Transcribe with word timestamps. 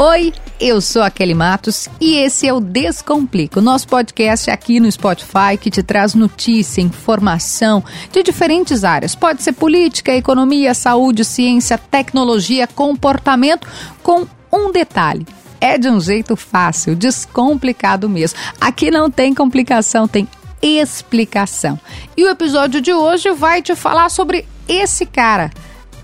Oi, 0.00 0.32
eu 0.60 0.80
sou 0.80 1.02
a 1.02 1.10
Kelly 1.10 1.34
Matos 1.34 1.88
e 2.00 2.14
esse 2.18 2.46
é 2.46 2.52
o 2.52 2.60
Descomplica, 2.60 3.58
o 3.58 3.62
nosso 3.62 3.88
podcast 3.88 4.48
aqui 4.48 4.78
no 4.78 4.88
Spotify 4.92 5.58
que 5.60 5.72
te 5.72 5.82
traz 5.82 6.14
notícia, 6.14 6.80
informação 6.80 7.82
de 8.12 8.22
diferentes 8.22 8.84
áreas. 8.84 9.16
Pode 9.16 9.42
ser 9.42 9.54
política, 9.54 10.14
economia, 10.14 10.72
saúde, 10.72 11.24
ciência, 11.24 11.76
tecnologia, 11.76 12.68
comportamento, 12.68 13.66
com 14.00 14.24
um 14.52 14.70
detalhe. 14.70 15.26
É 15.60 15.76
de 15.76 15.88
um 15.88 15.98
jeito 15.98 16.36
fácil, 16.36 16.94
descomplicado 16.94 18.08
mesmo. 18.08 18.38
Aqui 18.60 18.92
não 18.92 19.10
tem 19.10 19.34
complicação, 19.34 20.06
tem 20.06 20.28
explicação. 20.62 21.76
E 22.16 22.22
o 22.22 22.28
episódio 22.28 22.80
de 22.80 22.92
hoje 22.92 23.32
vai 23.32 23.60
te 23.60 23.74
falar 23.74 24.10
sobre 24.10 24.46
esse 24.68 25.04
cara 25.04 25.50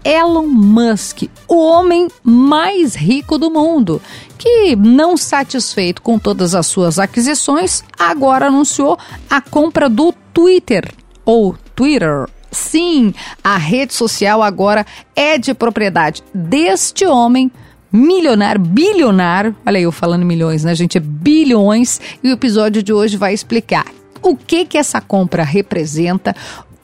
Elon 0.04 0.46
Musk, 0.46 1.22
o 1.48 1.56
homem 1.56 2.08
mais 2.22 2.94
rico 2.94 3.38
do 3.38 3.50
mundo, 3.50 4.02
que, 4.38 4.76
não 4.76 5.16
satisfeito 5.16 6.02
com 6.02 6.18
todas 6.18 6.54
as 6.54 6.66
suas 6.66 6.98
aquisições, 6.98 7.82
agora 7.98 8.48
anunciou 8.48 8.98
a 9.30 9.40
compra 9.40 9.88
do 9.88 10.12
Twitter, 10.32 10.92
ou 11.24 11.56
Twitter. 11.74 12.28
Sim, 12.50 13.14
a 13.42 13.56
rede 13.56 13.94
social 13.94 14.42
agora 14.42 14.86
é 15.16 15.38
de 15.38 15.54
propriedade 15.54 16.22
deste 16.32 17.06
homem 17.06 17.50
milionário, 17.90 18.60
bilionário. 18.60 19.56
Olha 19.64 19.78
eu 19.78 19.90
falando 19.90 20.24
milhões, 20.26 20.64
né, 20.64 20.74
gente? 20.74 20.98
É 20.98 21.00
bilhões. 21.00 22.00
E 22.22 22.28
o 22.28 22.32
episódio 22.32 22.82
de 22.82 22.92
hoje 22.92 23.16
vai 23.16 23.32
explicar 23.32 23.86
o 24.24 24.34
que 24.34 24.64
que 24.64 24.78
essa 24.78 25.00
compra 25.00 25.44
representa, 25.44 26.34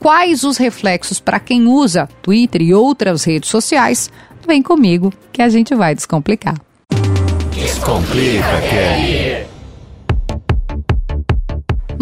quais 0.00 0.42
os 0.42 0.56
reflexos 0.56 1.20
para 1.20 1.38
quem 1.38 1.66
usa 1.66 2.08
Twitter 2.22 2.62
e 2.62 2.74
outras 2.74 3.22
redes 3.22 3.50
sociais, 3.50 4.10
vem 4.46 4.62
comigo 4.62 5.12
que 5.30 5.42
a 5.42 5.48
gente 5.48 5.74
vai 5.74 5.94
descomplicar. 5.94 6.56
Descomplica, 7.52 8.60
Kelly. 8.68 9.49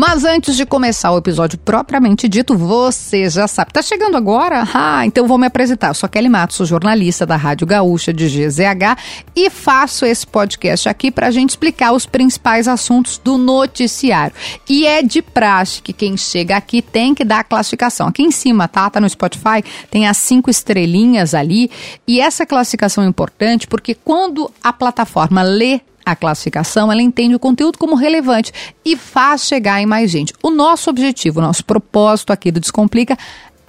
Mas 0.01 0.25
antes 0.25 0.55
de 0.55 0.65
começar 0.65 1.11
o 1.11 1.19
episódio 1.19 1.59
propriamente 1.59 2.29
dito, 2.29 2.57
você 2.57 3.29
já 3.29 3.49
sabe. 3.49 3.73
Tá 3.73 3.83
chegando 3.83 4.17
agora? 4.17 4.63
Ah, 4.73 5.05
então 5.05 5.27
vou 5.27 5.37
me 5.37 5.47
apresentar. 5.49 5.89
Eu 5.89 5.95
sou 5.95 6.09
Kelly 6.09 6.29
Matos, 6.29 6.69
jornalista 6.69 7.27
da 7.27 7.35
Rádio 7.35 7.67
Gaúcha 7.67 8.13
de 8.13 8.29
GZH 8.29 8.97
e 9.35 9.51
faço 9.51 10.07
esse 10.07 10.25
podcast 10.25 10.89
aqui 10.89 11.11
para 11.11 11.27
a 11.27 11.31
gente 11.33 11.51
explicar 11.51 11.91
os 11.91 12.07
principais 12.07 12.69
assuntos 12.69 13.19
do 13.19 13.37
noticiário. 13.37 14.37
E 14.71 14.87
é 14.87 15.03
de 15.03 15.21
praxe 15.21 15.83
que 15.83 15.93
quem 15.93 16.17
chega 16.17 16.57
aqui 16.57 16.81
tem 16.81 17.13
que 17.13 17.25
dar 17.25 17.41
a 17.41 17.45
classificação. 17.45 18.07
Aqui 18.07 18.23
em 18.23 18.31
cima, 18.31 18.69
tá? 18.69 18.89
Tá 18.89 19.01
no 19.01 19.11
Spotify, 19.11 19.65
tem 19.91 20.07
as 20.07 20.19
cinco 20.19 20.49
estrelinhas 20.49 21.35
ali. 21.35 21.73
E 22.07 22.21
essa 22.21 22.47
classificação 22.47 23.03
é 23.03 23.09
importante 23.09 23.67
porque 23.67 23.97
quando 23.97 24.49
a 24.63 24.73
plataforma 24.73 25.43
lê 25.43 25.81
a 26.11 26.17
classificação, 26.17 26.91
ela 26.91 27.03
entende 27.03 27.35
o 27.35 27.39
conteúdo 27.39 27.79
como 27.79 27.95
relevante 27.95 28.53
e 28.85 28.97
faz 28.97 29.43
chegar 29.43 29.81
em 29.81 29.87
mais 29.87 30.11
gente. 30.11 30.33
O 30.43 30.51
nosso 30.51 30.91
objetivo, 30.91 31.41
o 31.41 31.43
nosso 31.43 31.65
propósito 31.65 32.33
aqui 32.33 32.51
do 32.51 32.61
Descomplica 32.61 33.17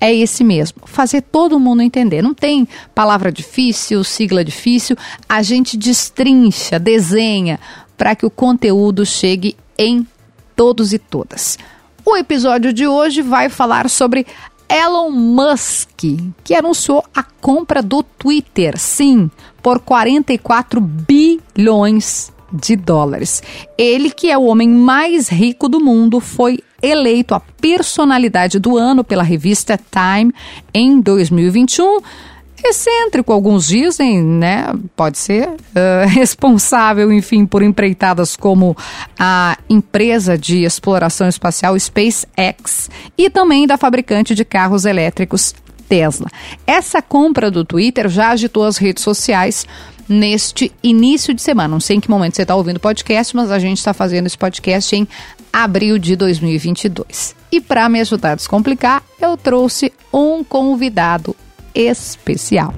é 0.02 0.14
esse 0.14 0.44
mesmo, 0.44 0.82
fazer 0.86 1.22
todo 1.22 1.60
mundo 1.60 1.82
entender. 1.82 2.22
Não 2.22 2.34
tem 2.34 2.68
palavra 2.96 3.32
difícil, 3.32 4.04
sigla 4.04 4.44
difícil, 4.44 4.96
a 5.28 5.42
gente 5.42 5.78
destrincha, 5.78 6.80
desenha 6.80 7.60
para 7.98 8.16
que 8.16 8.26
o 8.26 8.30
conteúdo 8.30 9.06
chegue 9.06 9.58
em 9.78 10.08
todos 10.56 10.94
e 10.94 11.00
todas. 11.00 11.58
O 12.06 12.16
episódio 12.16 12.72
de 12.72 12.88
hoje 12.88 13.22
vai 13.22 13.50
falar 13.50 13.90
sobre 13.90 14.26
Elon 14.70 15.10
Musk, 15.10 16.04
que 16.44 16.54
anunciou 16.54 17.04
a 17.16 17.24
compra 17.24 17.82
do 17.82 18.04
Twitter, 18.04 18.78
sim, 18.78 19.32
por 19.64 19.80
44 19.80 20.80
bilhões 20.80 22.32
de 22.52 22.76
dólares. 22.76 23.42
Ele, 23.78 24.12
que 24.12 24.30
é 24.30 24.38
o 24.38 24.46
homem 24.46 24.70
mais 24.70 25.28
rico 25.28 25.68
do 25.68 25.80
mundo, 25.80 26.20
foi 26.20 26.60
eleito 26.82 27.34
a 27.34 27.40
personalidade 27.40 28.60
do 28.60 28.78
ano 28.78 29.04
pela 29.04 29.24
revista 29.24 29.78
Time 29.78 30.34
em 30.74 31.02
2021 31.02 32.00
excêntrico, 32.64 33.32
alguns 33.32 33.68
dizem, 33.68 34.22
né? 34.22 34.74
Pode 34.96 35.18
ser 35.18 35.48
uh, 35.48 36.08
responsável, 36.10 37.12
enfim, 37.12 37.46
por 37.46 37.62
empreitadas 37.62 38.36
como 38.36 38.76
a 39.18 39.58
empresa 39.70 40.38
de 40.38 40.64
exploração 40.64 41.28
espacial 41.28 41.78
SpaceX 41.80 42.90
e 43.18 43.30
também 43.30 43.68
da 43.68 43.78
fabricante 43.78 44.34
de 44.36 44.44
carros 44.44 44.86
elétricos 44.86 45.54
Tesla. 45.88 46.28
Essa 46.68 47.02
compra 47.02 47.50
do 47.50 47.66
Twitter 47.66 48.08
já 48.08 48.30
agitou 48.30 48.64
as 48.64 48.78
redes 48.78 49.04
sociais 49.04 49.66
neste 50.08 50.72
início 50.84 51.34
de 51.34 51.42
semana. 51.42 51.68
Não 51.68 51.80
sei 51.80 51.98
em 51.98 52.00
que 52.00 52.10
momento 52.10 52.36
você 52.36 52.44
está 52.44 52.56
ouvindo 52.56 52.78
o 52.78 52.82
podcast, 52.82 53.36
mas 53.36 53.52
a 53.52 53.60
gente 53.60 53.78
está 53.78 53.94
fazendo 53.94 54.28
esse 54.28 54.38
podcast 54.38 54.96
em 54.96 55.08
abril 55.52 55.98
de 55.98 56.16
2022. 56.16 57.36
E 57.52 57.60
para 57.60 57.90
me 57.90 58.00
ajudar 58.00 58.34
a 58.34 58.36
descomplicar, 58.36 59.04
eu 59.20 59.36
trouxe 59.36 59.92
um 60.14 60.44
convidado 60.44 61.36
especial. 61.74 62.74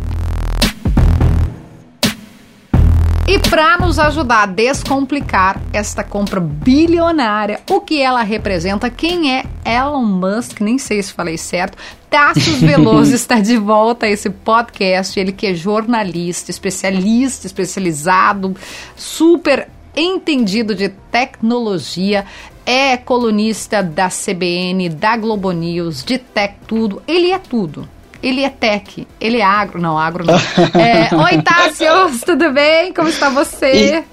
E 3.31 3.39
para 3.39 3.77
nos 3.77 3.97
ajudar 3.97 4.43
a 4.43 4.45
descomplicar 4.45 5.61
esta 5.71 6.03
compra 6.03 6.41
bilionária, 6.41 7.61
o 7.69 7.79
que 7.79 8.01
ela 8.01 8.23
representa, 8.23 8.89
quem 8.89 9.33
é 9.33 9.45
Elon 9.63 10.03
Musk, 10.03 10.59
nem 10.59 10.77
sei 10.77 11.01
se 11.01 11.13
falei 11.13 11.37
certo, 11.37 11.77
Tassos 12.09 12.59
Veloso 12.59 13.15
está 13.15 13.39
de 13.39 13.55
volta 13.55 14.05
a 14.05 14.09
esse 14.09 14.29
podcast, 14.29 15.17
ele 15.17 15.31
que 15.31 15.47
é 15.47 15.53
jornalista, 15.53 16.51
especialista, 16.51 17.47
especializado, 17.47 18.53
super 18.97 19.69
entendido 19.95 20.75
de 20.75 20.89
tecnologia, 20.89 22.25
é 22.65 22.97
colunista 22.97 23.81
da 23.81 24.09
CBN, 24.09 24.89
da 24.89 25.15
Globo 25.15 25.53
News, 25.53 26.03
de 26.03 26.17
Tech 26.17 26.55
Tudo, 26.67 27.01
ele 27.07 27.31
é 27.31 27.39
tudo 27.39 27.87
ele 28.21 28.43
é 28.43 28.49
tech, 28.49 29.07
ele 29.19 29.37
é 29.37 29.43
agro, 29.43 29.81
não, 29.81 29.97
agro 29.97 30.25
não. 30.25 30.35
é, 30.79 31.09
Oi, 31.13 31.41
Tássio, 31.41 32.19
tudo 32.25 32.51
bem? 32.51 32.93
Como 32.93 33.09
está 33.09 33.29
você? 33.29 34.03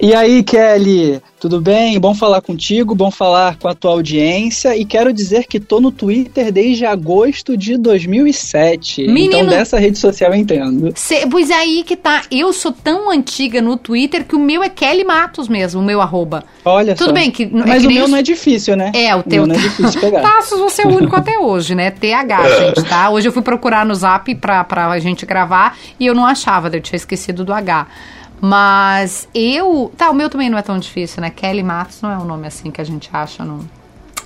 E... 0.00 0.14
Aí, 0.14 0.42
Kelly, 0.42 1.20
tudo 1.40 1.60
bem? 1.60 1.98
Bom 2.00 2.14
falar 2.14 2.40
contigo, 2.40 2.94
bom 2.94 3.10
falar 3.10 3.56
com 3.56 3.68
a 3.68 3.74
tua 3.74 3.92
audiência 3.92 4.76
e 4.76 4.84
quero 4.84 5.12
dizer 5.12 5.46
que 5.46 5.60
tô 5.60 5.80
no 5.80 5.92
Twitter 5.92 6.50
desde 6.50 6.84
agosto 6.84 7.56
de 7.56 7.76
2007. 7.76 9.06
Menino, 9.06 9.36
então 9.36 9.46
dessa 9.46 9.78
rede 9.78 9.98
social 9.98 10.32
eu 10.32 10.38
entendo. 10.38 10.92
Cê, 10.96 11.26
pois 11.30 11.50
é 11.50 11.54
aí 11.54 11.84
que 11.84 11.96
tá, 11.96 12.22
eu 12.30 12.52
sou 12.52 12.72
tão 12.72 13.10
antiga 13.10 13.62
no 13.62 13.76
Twitter 13.76 14.24
que 14.24 14.34
o 14.34 14.38
meu 14.38 14.62
é 14.62 14.68
Kelly 14.68 15.04
Matos 15.04 15.48
mesmo, 15.48 15.80
o 15.80 15.84
meu 15.84 16.00
arroba. 16.00 16.44
Olha 16.64 16.94
Tudo 16.94 17.08
só. 17.08 17.12
bem 17.12 17.30
que... 17.30 17.44
É 17.44 17.48
Mas 17.52 17.70
é 17.70 17.80
que 17.80 17.86
o 17.86 17.90
meu 17.90 18.08
não 18.08 18.18
é 18.18 18.22
difícil, 18.22 18.76
né? 18.76 18.90
É, 18.94 19.14
o 19.14 19.22
teu... 19.22 19.44
O 19.44 19.46
não 19.46 19.54
é 19.54 19.58
difícil 19.58 19.90
de 19.90 20.00
pegar. 20.00 20.22
Tassos, 20.28 20.58
você 20.58 20.82
é 20.82 20.86
o 20.86 20.96
único 20.96 21.14
até 21.14 21.38
hoje, 21.38 21.74
né? 21.74 21.90
TH, 21.90 22.48
gente, 22.58 22.84
tá? 22.84 23.10
Hoje 23.10 23.28
eu 23.28 23.32
fui 23.32 23.42
procurar 23.42 23.86
no 23.86 23.94
Zap 23.94 24.34
pra, 24.36 24.64
pra 24.64 24.98
gente 24.98 25.24
gravar 25.24 25.76
e 26.00 26.06
eu 26.06 26.14
não 26.14 26.26
achava, 26.26 26.68
eu 26.68 26.80
tinha 26.80 26.96
esquecido 26.96 27.44
do 27.44 27.52
H. 27.52 27.86
Mas 28.40 29.28
eu. 29.34 29.92
Tá, 29.96 30.10
o 30.10 30.14
meu 30.14 30.30
também 30.30 30.48
não 30.48 30.58
é 30.58 30.62
tão 30.62 30.78
difícil, 30.78 31.20
né? 31.20 31.30
Kelly 31.30 31.62
Matos 31.62 32.00
não 32.02 32.10
é 32.10 32.18
um 32.18 32.24
nome 32.24 32.46
assim 32.46 32.70
que 32.70 32.80
a 32.80 32.84
gente 32.84 33.08
acha 33.12 33.44
no. 33.44 33.68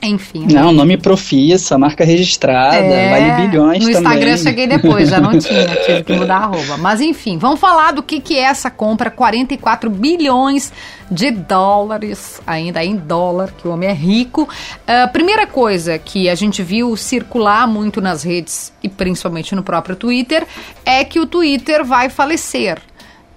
Enfim. 0.04 0.46
Não, 0.50 0.72
né? 0.72 0.72
nome 0.72 0.96
profissa, 0.96 1.78
marca 1.78 2.04
registrada, 2.04 2.76
é, 2.76 3.08
vale 3.08 3.46
bilhões 3.46 3.86
no 3.86 3.92
também. 3.92 4.02
No 4.02 4.08
Instagram 4.08 4.36
cheguei 4.36 4.66
depois, 4.66 5.08
já 5.08 5.20
não 5.20 5.30
tinha, 5.38 5.64
tive 5.64 6.02
que 6.02 6.12
mudar 6.14 6.38
a 6.38 6.42
arroba. 6.42 6.76
Mas 6.76 7.00
enfim, 7.00 7.38
vamos 7.38 7.60
falar 7.60 7.92
do 7.92 8.02
que, 8.02 8.20
que 8.20 8.36
é 8.36 8.42
essa 8.42 8.68
compra, 8.68 9.12
44 9.12 9.88
bilhões 9.88 10.72
de 11.08 11.30
dólares, 11.30 12.40
ainda 12.44 12.84
em 12.84 12.96
dólar, 12.96 13.52
que 13.56 13.68
o 13.68 13.70
homem 13.70 13.90
é 13.90 13.92
rico. 13.92 14.42
Uh, 14.42 15.12
primeira 15.12 15.46
coisa 15.46 15.96
que 15.98 16.28
a 16.28 16.34
gente 16.34 16.64
viu 16.64 16.96
circular 16.96 17.68
muito 17.68 18.00
nas 18.00 18.24
redes, 18.24 18.72
e 18.82 18.88
principalmente 18.88 19.54
no 19.54 19.62
próprio 19.62 19.94
Twitter, 19.94 20.44
é 20.84 21.04
que 21.04 21.20
o 21.20 21.26
Twitter 21.26 21.84
vai 21.84 22.08
falecer. 22.08 22.82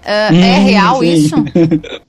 Uh, 0.06 0.32
hum, 0.32 0.38
é 0.38 0.58
real 0.60 1.00
sim. 1.00 1.12
isso? 1.12 1.34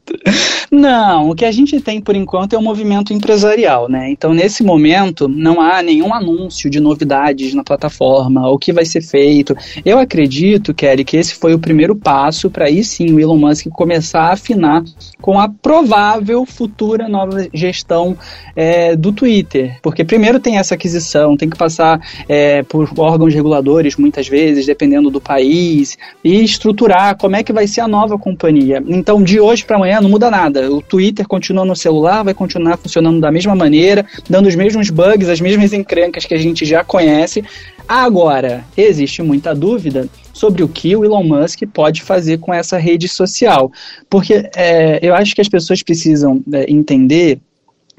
Não, 0.70 1.30
o 1.30 1.36
que 1.36 1.46
a 1.46 1.52
gente 1.52 1.80
tem 1.82 2.00
por 2.00 2.16
enquanto 2.16 2.54
é 2.54 2.58
um 2.58 2.62
movimento 2.62 3.14
empresarial, 3.14 3.90
né? 3.90 4.10
Então, 4.12 4.34
nesse 4.34 4.64
momento, 4.64 5.28
não 5.28 5.62
há 5.62 5.82
nenhum 5.82 6.14
anúncio 6.14 6.70
de 6.70 6.80
novidades 6.80 7.54
na 7.54 7.64
plataforma, 7.64 8.50
o 8.50 8.58
que 8.58 8.74
vai 8.74 8.86
ser 8.86 9.02
feito. 9.02 9.56
Eu 9.86 9.98
acredito, 9.98 10.74
Kelly, 10.74 11.04
que 11.04 11.18
esse 11.18 11.36
foi 11.36 11.54
o 11.54 11.60
primeiro 11.60 11.96
passo 11.96 12.50
para 12.50 12.66
aí 12.66 12.84
sim 12.84 13.14
o 13.14 13.20
Elon 13.20 13.38
Musk 13.38 13.68
começar 13.70 14.24
a 14.24 14.34
afinar 14.34 14.84
com 15.22 15.40
a 15.40 15.50
provável 15.50 16.46
futura 16.46 17.08
nova 17.08 17.48
gestão 17.54 18.18
é, 18.56 18.96
do 18.96 19.12
Twitter. 19.12 19.80
Porque 19.82 20.04
primeiro 20.04 20.40
tem 20.40 20.58
essa 20.58 20.76
aquisição, 20.76 21.38
tem 21.38 21.50
que 21.50 21.58
passar 21.58 22.00
é, 22.28 22.62
por 22.64 22.90
órgãos 22.98 23.34
reguladores, 23.34 23.96
muitas 23.96 24.28
vezes, 24.28 24.66
dependendo 24.66 25.10
do 25.10 25.22
país, 25.22 25.98
e 26.24 26.44
estruturar 26.44 27.18
como 27.18 27.36
é 27.36 27.44
que 27.44 27.54
vai 27.54 27.68
ser 27.68 27.82
a 27.82 27.87
nova 27.88 28.18
companhia. 28.18 28.84
Então, 28.88 29.22
de 29.22 29.40
hoje 29.40 29.66
para 29.66 29.78
amanhã 29.78 30.02
não 30.02 30.10
muda 30.10 30.30
nada. 30.30 30.72
O 30.72 30.82
Twitter 30.82 31.28
continua 31.28 31.66
no 31.66 31.76
celular, 31.76 32.24
vai 32.24 32.34
continuar 32.34 32.78
funcionando 32.78 33.20
da 33.20 33.32
mesma 33.32 33.56
maneira, 33.56 34.06
dando 34.30 34.48
os 34.48 34.56
mesmos 34.56 34.90
bugs, 34.90 35.30
as 35.30 35.42
mesmas 35.42 35.74
encrencas 35.74 36.26
que 36.26 36.34
a 36.34 36.38
gente 36.38 36.66
já 36.66 36.84
conhece. 36.84 37.44
Agora, 37.88 38.66
existe 38.76 39.22
muita 39.22 39.56
dúvida 39.56 40.10
sobre 40.34 40.62
o 40.62 40.68
que 40.68 40.96
o 40.96 41.06
Elon 41.06 41.24
Musk 41.24 41.64
pode 41.74 42.02
fazer 42.02 42.38
com 42.38 42.54
essa 42.54 42.78
rede 42.78 43.08
social. 43.08 43.72
Porque 44.10 44.50
é, 44.56 45.00
eu 45.02 45.16
acho 45.16 45.34
que 45.34 45.42
as 45.42 45.48
pessoas 45.50 45.82
precisam 45.82 46.44
é, 46.52 46.72
entender 46.72 47.40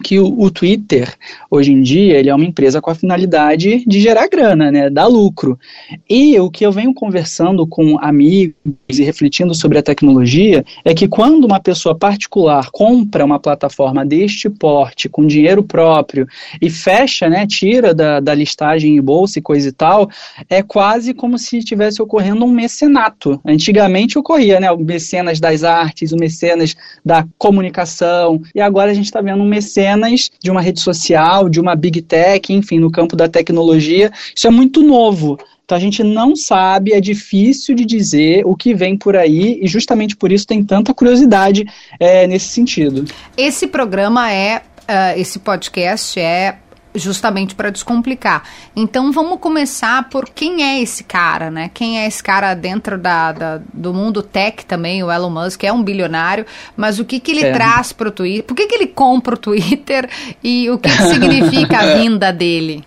que 0.02 0.18
o, 0.18 0.40
o, 0.40 0.50
Twitter, 0.50 1.12
hoje 1.50 1.72
em 1.72 1.82
dia, 1.82 2.18
ele 2.18 2.30
é 2.30 2.34
uma 2.34 2.44
empresa 2.44 2.80
com 2.80 2.90
a 2.90 2.94
finalidade 2.94 3.84
de 3.84 4.00
gerar 4.00 4.28
grana, 4.28 4.70
né, 4.70 4.88
dar 4.88 5.06
lucro. 5.06 5.58
E 6.08 6.38
o 6.38 6.50
que 6.50 6.64
eu 6.64 6.70
venho 6.70 6.94
conversando 6.94 7.66
com 7.66 7.98
amigos 7.98 8.54
e 8.88 9.02
refletindo 9.02 9.54
sobre 9.54 9.78
a 9.78 9.82
tecnologia 9.82 10.64
é 10.84 10.94
que 10.94 11.08
quando 11.08 11.44
uma 11.44 11.58
pessoa 11.58 11.96
particular 11.96 12.70
compra 12.70 13.24
uma 13.24 13.40
plataforma 13.40 14.06
deste 14.06 14.48
porte, 14.48 15.08
com 15.08 15.26
dinheiro 15.26 15.62
próprio, 15.64 16.28
e 16.62 16.70
fecha, 16.70 17.28
né, 17.28 17.46
tira 17.46 17.92
da, 17.92 18.20
da 18.20 18.34
listagem 18.34 18.96
em 18.96 19.02
bolsa 19.02 19.38
e 19.38 19.42
coisa 19.42 19.68
e 19.68 19.72
tal, 19.72 20.08
é 20.48 20.62
quase 20.62 21.12
como 21.12 21.36
se 21.38 21.58
estivesse 21.58 22.00
ocorrendo 22.00 22.44
um 22.44 22.52
mecenato. 22.52 23.40
Antigamente 23.44 24.18
ocorria, 24.18 24.60
né, 24.60 24.70
o 24.70 24.78
mecenas 24.78 25.40
das 25.40 25.64
artes, 25.64 26.12
o 26.12 26.16
mecenas 26.16 26.76
da 27.04 27.26
comunicação, 27.36 28.40
e 28.54 28.60
agora 28.60 28.92
a 28.92 28.94
gente 28.94 29.06
está 29.06 29.20
vendo 29.20 29.42
um 29.42 29.48
mecenas 29.48 29.88
apenas 29.93 30.31
de 30.43 30.50
uma 30.50 30.61
rede 30.61 30.81
social, 30.81 31.49
de 31.49 31.61
uma 31.61 31.75
big 31.75 32.02
tech, 32.02 32.52
enfim, 32.52 32.79
no 32.79 32.90
campo 32.90 33.17
da 33.17 33.29
tecnologia. 33.29 34.11
Isso 34.35 34.46
é 34.46 34.50
muito 34.50 34.82
novo. 34.82 35.38
Então 35.64 35.76
a 35.76 35.81
gente 35.81 36.02
não 36.02 36.35
sabe, 36.35 36.94
é 36.94 37.00
difícil 37.00 37.75
de 37.75 37.85
dizer 37.85 38.43
o 38.46 38.56
que 38.56 38.75
vem 38.75 38.96
por 38.96 39.14
aí 39.14 39.58
e 39.61 39.69
justamente 39.69 40.17
por 40.17 40.32
isso 40.32 40.46
tem 40.46 40.64
tanta 40.64 40.94
curiosidade 40.94 41.67
é, 42.00 42.26
nesse 42.26 42.49
sentido. 42.49 43.05
Esse 43.37 43.67
programa 43.67 44.32
é, 44.32 44.58
uh, 44.58 45.19
esse 45.19 45.38
podcast 45.38 46.19
é 46.19 46.56
justamente 46.94 47.55
para 47.55 47.70
descomplicar. 47.70 48.43
Então 48.75 49.12
vamos 49.12 49.38
começar 49.40 50.08
por 50.08 50.29
quem 50.29 50.62
é 50.62 50.81
esse 50.81 51.05
cara, 51.05 51.50
né? 51.50 51.70
Quem 51.73 52.00
é 52.00 52.06
esse 52.06 52.23
cara 52.23 52.55
dentro 52.55 52.99
da, 52.99 53.32
da 53.32 53.61
do 53.73 53.93
mundo 53.93 54.23
tech 54.23 54.64
também, 54.67 55.02
o 55.02 55.11
Elon 55.11 55.31
Musk 55.31 55.64
é 55.64 55.73
um 55.73 55.82
bilionário, 55.82 56.46
mas 56.76 56.99
o 56.99 57.05
que 57.05 57.20
que 57.20 57.31
ele 57.31 57.44
é. 57.44 57.52
traz 57.52 57.93
para 57.93 58.08
o 58.08 58.12
Twitter? 58.12 58.44
Por 58.44 58.56
que 58.56 58.67
que 58.67 58.75
ele 58.75 58.87
compra 58.87 59.35
o 59.35 59.38
Twitter 59.38 60.08
e 60.43 60.70
o 60.70 60.79
que, 60.79 60.88
que 60.88 61.02
significa 61.02 61.79
a 61.79 61.94
vinda 61.99 62.32
dele? 62.32 62.85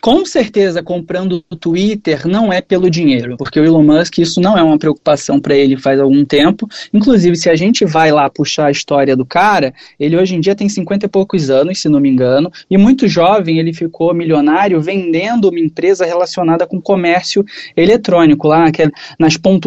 Com 0.00 0.24
certeza, 0.24 0.82
comprando 0.82 1.44
o 1.50 1.56
Twitter 1.56 2.26
não 2.26 2.52
é 2.52 2.60
pelo 2.60 2.88
dinheiro, 2.90 3.36
porque 3.36 3.58
o 3.58 3.64
Elon 3.64 3.82
Musk, 3.82 4.18
isso 4.18 4.40
não 4.40 4.56
é 4.56 4.62
uma 4.62 4.78
preocupação 4.78 5.40
para 5.40 5.56
ele 5.56 5.76
faz 5.76 5.98
algum 5.98 6.24
tempo. 6.24 6.68
Inclusive, 6.92 7.36
se 7.36 7.50
a 7.50 7.56
gente 7.56 7.84
vai 7.84 8.12
lá 8.12 8.30
puxar 8.30 8.66
a 8.66 8.70
história 8.70 9.16
do 9.16 9.26
cara, 9.26 9.74
ele 9.98 10.16
hoje 10.16 10.36
em 10.36 10.40
dia 10.40 10.54
tem 10.54 10.68
50 10.68 11.06
e 11.06 11.08
poucos 11.08 11.50
anos, 11.50 11.80
se 11.80 11.88
não 11.88 12.00
me 12.00 12.08
engano, 12.08 12.50
e 12.70 12.78
muito 12.78 13.08
jovem 13.08 13.58
ele 13.58 13.72
ficou 13.72 14.14
milionário 14.14 14.80
vendendo 14.80 15.48
uma 15.48 15.58
empresa 15.58 16.04
relacionada 16.04 16.66
com 16.66 16.80
comércio 16.80 17.44
eletrônico, 17.76 18.48
lá 18.48 18.70
que 18.70 18.82
é 18.82 18.90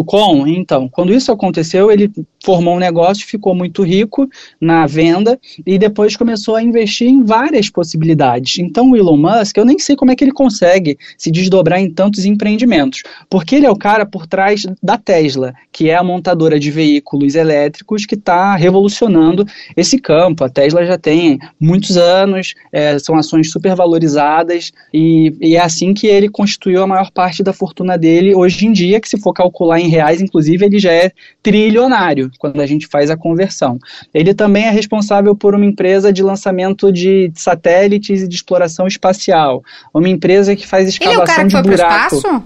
.com. 0.06 0.48
Então, 0.48 0.88
quando 0.90 1.14
isso 1.14 1.32
aconteceu, 1.32 1.92
ele 1.92 2.12
formou 2.44 2.76
um 2.76 2.80
negócio, 2.80 3.26
ficou 3.26 3.54
muito 3.54 3.84
rico 3.84 4.28
na 4.60 4.88
venda 4.88 5.40
e 5.66 5.78
depois 5.78 6.16
começou 6.16 6.56
a 6.56 6.64
investir 6.64 7.08
em 7.08 7.24
várias 7.24 7.70
possibilidades. 7.70 8.60
Então, 8.60 8.92
o 8.92 8.98
Elon 8.98 9.18
Musk, 9.18 9.58
eu 9.58 9.66
nem 9.66 9.78
sei 9.78 9.96
como 9.96 10.12
é 10.12 10.16
que 10.16 10.21
que 10.22 10.26
ele 10.26 10.32
consegue 10.32 11.00
se 11.18 11.32
desdobrar 11.32 11.82
em 11.82 11.90
tantos 11.90 12.26
empreendimentos? 12.26 13.02
Porque 13.28 13.56
ele 13.56 13.66
é 13.66 13.72
o 13.72 13.76
cara 13.76 14.06
por 14.06 14.28
trás 14.28 14.68
da 14.82 15.00
Tesla, 15.00 15.52
que 15.72 15.90
é 15.90 15.96
a 15.96 16.04
montadora 16.04 16.60
de 16.60 16.70
veículos 16.70 17.34
elétricos 17.34 18.06
que 18.06 18.14
está 18.14 18.56
revolucionando 18.56 19.44
esse 19.76 19.98
campo. 19.98 20.44
A 20.44 20.50
Tesla 20.50 20.86
já 20.86 20.96
tem 20.96 21.40
muitos 21.60 21.98
anos, 21.98 22.54
é, 22.72 23.00
são 23.00 23.16
ações 23.16 23.52
super 23.52 23.76
valorizadas 23.76 24.72
e, 24.94 25.36
e, 25.42 25.56
é 25.56 25.60
assim 25.60 25.92
que 25.92 26.06
ele 26.06 26.30
constituiu 26.30 26.84
a 26.84 26.88
maior 26.88 27.10
parte 27.10 27.42
da 27.42 27.52
fortuna 27.52 27.98
dele 27.98 28.36
hoje 28.36 28.68
em 28.68 28.72
dia, 28.72 29.02
que 29.02 29.10
se 29.10 29.20
for 29.20 29.34
calcular 29.34 29.80
em 29.80 29.88
reais, 29.88 30.22
inclusive, 30.22 30.66
ele 30.66 30.78
já 30.78 30.92
é 30.92 31.12
trilionário 31.42 32.30
quando 32.38 32.62
a 32.62 32.68
gente 32.68 32.86
faz 32.86 33.10
a 33.10 33.18
conversão. 33.18 33.80
Ele 34.14 34.36
também 34.36 34.66
é 34.66 34.70
responsável 34.70 35.36
por 35.36 35.56
uma 35.56 35.66
empresa 35.66 36.14
de 36.14 36.22
lançamento 36.22 36.92
de 36.92 37.32
satélites 37.34 38.22
e 38.22 38.28
de 38.28 38.36
exploração 38.36 38.86
espacial, 38.86 39.64
uma 39.92 40.11
empresa 40.12 40.56
que 40.56 40.68
faz 40.68 40.88
escavação 40.88 41.22
Ele 41.22 41.22
é 41.22 41.24
o 41.24 41.28
cara 41.28 41.46
que 41.46 41.52
foi 41.52 41.62
buraco. 41.64 42.08
Pro 42.10 42.18
espaço? 42.18 42.44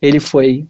Ele 0.00 0.20
foi. 0.20 0.66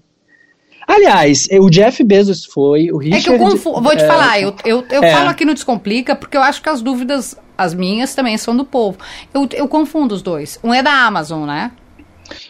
Aliás, 0.86 1.48
o 1.60 1.68
Jeff 1.68 2.02
Bezos 2.04 2.44
foi, 2.44 2.92
o 2.92 2.98
Richard... 2.98 3.18
É 3.18 3.22
que 3.22 3.42
eu 3.42 3.50
confundo, 3.50 3.82
vou 3.82 3.96
te 3.96 4.04
é, 4.04 4.06
falar, 4.06 4.40
eu, 4.40 4.54
eu, 4.64 4.84
eu 4.88 5.02
é. 5.02 5.12
falo 5.12 5.28
aqui 5.28 5.44
no 5.44 5.52
Descomplica 5.52 6.14
porque 6.14 6.36
eu 6.36 6.42
acho 6.42 6.62
que 6.62 6.68
as 6.68 6.80
dúvidas, 6.80 7.36
as 7.58 7.74
minhas 7.74 8.14
também 8.14 8.38
são 8.38 8.56
do 8.56 8.64
povo. 8.64 8.96
Eu, 9.34 9.48
eu 9.52 9.66
confundo 9.66 10.14
os 10.14 10.22
dois. 10.22 10.60
Um 10.62 10.72
é 10.72 10.84
da 10.84 10.92
Amazon, 10.92 11.44
né? 11.44 11.72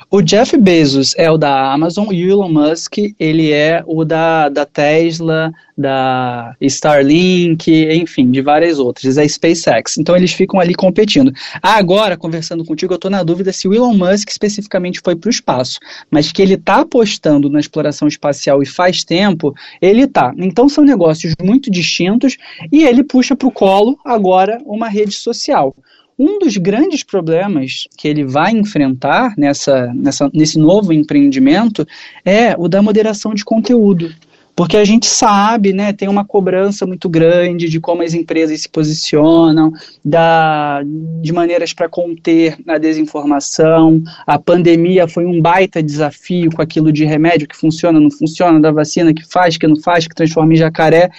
O 0.09 0.23
Jeff 0.23 0.57
Bezos 0.57 1.15
é 1.17 1.29
o 1.29 1.37
da 1.37 1.73
Amazon 1.73 2.13
e 2.13 2.25
o 2.25 2.31
Elon 2.31 2.49
Musk, 2.49 2.99
ele 3.19 3.51
é 3.51 3.83
o 3.85 4.05
da, 4.05 4.49
da 4.49 4.65
Tesla, 4.65 5.53
da 5.77 6.55
Starlink, 6.61 7.69
enfim, 7.69 8.31
de 8.31 8.41
várias 8.41 8.79
outras, 8.79 9.19
a 9.19 9.29
SpaceX. 9.29 9.99
Então 9.99 10.17
eles 10.17 10.33
ficam 10.33 10.61
ali 10.61 10.77
competindo. 10.77 11.33
Agora, 11.61 12.17
conversando 12.17 12.65
contigo, 12.65 12.93
eu 12.93 12.97
estou 12.97 13.11
na 13.11 13.25
dúvida 13.25 13.53
se 13.53 13.67
o 13.67 13.75
Elon 13.75 13.95
Musk 13.95 14.31
especificamente 14.31 15.01
foi 15.05 15.17
para 15.17 15.27
o 15.27 15.31
espaço, 15.31 15.81
mas 16.09 16.31
que 16.31 16.41
ele 16.41 16.55
está 16.55 16.83
apostando 16.83 17.51
na 17.51 17.59
exploração 17.59 18.07
espacial 18.07 18.63
e 18.63 18.67
faz 18.67 19.03
tempo, 19.03 19.57
ele 19.83 20.03
está. 20.03 20.33
Então 20.39 20.69
são 20.69 20.85
negócios 20.85 21.35
muito 21.43 21.69
distintos 21.69 22.37
e 22.71 22.85
ele 22.85 23.03
puxa 23.03 23.35
para 23.35 23.49
o 23.49 23.53
colo 23.53 23.99
agora 24.05 24.63
uma 24.65 24.89
rede 24.89 25.17
social. 25.17 25.75
Um 26.19 26.39
dos 26.39 26.57
grandes 26.57 27.03
problemas 27.03 27.87
que 27.97 28.09
ele 28.09 28.25
vai 28.25 28.53
enfrentar 28.53 29.35
nessa, 29.37 29.93
nessa, 29.95 30.31
nesse 30.33 30.59
novo 30.59 30.93
empreendimento 30.93 31.87
é 32.25 32.55
o 32.57 32.69
da 32.69 32.81
moderação 32.81 33.35
de 33.35 33.45
conteúdo 33.45 34.15
porque 34.57 34.79
a 34.79 34.85
gente 34.87 35.05
sabe, 35.05 35.75
né, 35.75 35.93
tem 35.93 36.09
uma 36.09 36.25
cobrança 36.25 36.87
muito 36.87 37.11
grande 37.11 37.69
de 37.69 37.79
como 37.79 38.03
as 38.03 38.15
empresas 38.15 38.63
se 38.63 38.69
posicionam, 38.71 39.71
da, 40.03 40.83
de 41.21 41.31
maneiras 41.31 41.75
para 41.75 41.91
conter 41.91 42.57
a 42.67 42.79
desinformação. 42.79 44.03
A 44.27 44.39
pandemia 44.39 45.07
foi 45.07 45.27
um 45.27 45.43
baita 45.43 45.83
desafio 45.83 46.51
com 46.51 46.63
aquilo 46.63 46.91
de 46.91 47.05
remédio 47.05 47.47
que 47.47 47.55
funciona, 47.55 48.01
não 48.01 48.11
funciona, 48.11 48.59
da 48.59 48.73
vacina 48.73 49.13
que 49.13 49.31
faz, 49.31 49.59
que 49.59 49.67
não 49.67 49.77
faz, 49.77 50.09
que 50.09 50.15
transforma 50.15 50.55
em 50.55 50.57
jacaré. 50.57 51.11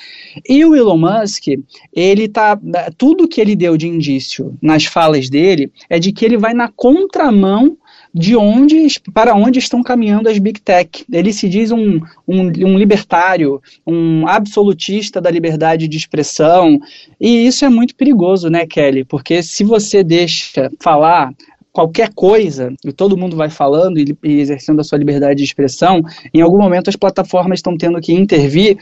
E 0.50 0.66
o 0.66 0.76
Elon 0.76 0.98
Musk, 0.98 1.46
ele 1.94 2.28
tá, 2.28 2.60
tudo 2.98 3.28
que 3.28 3.40
ele 3.40 3.56
deu 3.56 3.78
de 3.78 3.88
indício 3.88 4.58
nas 4.60 4.86
falas 4.86 5.30
dele 5.30 5.72
é 5.88 6.00
de 6.00 6.12
que 6.12 6.26
ele 6.26 6.38
vai 6.38 6.56
na 6.56 6.70
contramão 6.70 7.78
de 8.18 8.36
onde 8.36 8.88
para 9.14 9.36
onde 9.36 9.60
estão 9.60 9.84
caminhando 9.84 10.28
as 10.28 10.40
big 10.40 10.60
tech. 10.60 11.06
Ele 11.12 11.32
se 11.32 11.48
diz 11.48 11.72
um, 11.72 12.02
um, 12.28 12.48
um, 12.48 12.78
libertário, 12.78 13.62
um 13.86 14.28
absolutista 14.28 15.22
da 15.22 15.30
liberdade 15.30 15.88
de 15.88 15.98
expressão, 15.98 16.80
e 17.22 17.46
isso 17.46 17.64
é 17.64 17.70
muito 17.70 17.96
perigoso, 17.96 18.50
né, 18.50 18.66
Kelly? 18.66 19.06
Porque 19.06 19.44
se 19.44 19.64
você 19.64 20.04
deixa 20.04 20.72
falar 20.80 21.32
qualquer 21.72 22.12
coisa, 22.14 22.74
e 22.84 22.92
todo 22.92 23.18
mundo 23.18 23.36
vai 23.36 23.52
falando 23.52 24.00
e, 24.00 24.18
e 24.24 24.40
exercendo 24.40 24.82
a 24.82 24.84
sua 24.84 24.98
liberdade 24.98 25.38
de 25.38 25.44
expressão, 25.44 26.02
em 26.34 26.42
algum 26.42 26.58
momento 26.58 26.90
as 26.90 26.96
plataformas 26.96 27.60
estão 27.60 27.78
tendo 27.78 28.02
que 28.02 28.14
intervir 28.14 28.80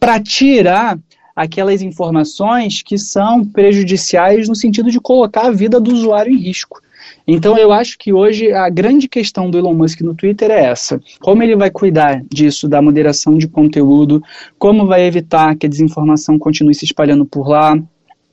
para 0.00 0.18
tirar 0.18 0.98
aquelas 1.36 1.82
informações 1.82 2.82
que 2.82 2.98
são 2.98 3.44
prejudiciais 3.44 4.48
no 4.48 4.56
sentido 4.56 4.90
de 4.90 5.00
colocar 5.00 5.46
a 5.46 5.50
vida 5.52 5.80
do 5.80 5.92
usuário 5.92 6.32
em 6.32 6.36
risco. 6.36 6.82
Então 7.26 7.56
eu 7.56 7.72
acho 7.72 7.96
que 7.98 8.12
hoje 8.12 8.52
a 8.52 8.68
grande 8.68 9.08
questão 9.08 9.50
do 9.50 9.58
Elon 9.58 9.74
Musk 9.74 10.00
no 10.00 10.14
Twitter 10.14 10.50
é 10.50 10.64
essa: 10.64 11.00
como 11.20 11.42
ele 11.42 11.56
vai 11.56 11.70
cuidar 11.70 12.22
disso, 12.28 12.68
da 12.68 12.82
moderação 12.82 13.38
de 13.38 13.46
conteúdo, 13.48 14.22
como 14.58 14.86
vai 14.86 15.04
evitar 15.04 15.56
que 15.56 15.66
a 15.66 15.68
desinformação 15.68 16.38
continue 16.38 16.74
se 16.74 16.84
espalhando 16.84 17.24
por 17.24 17.48
lá, 17.48 17.76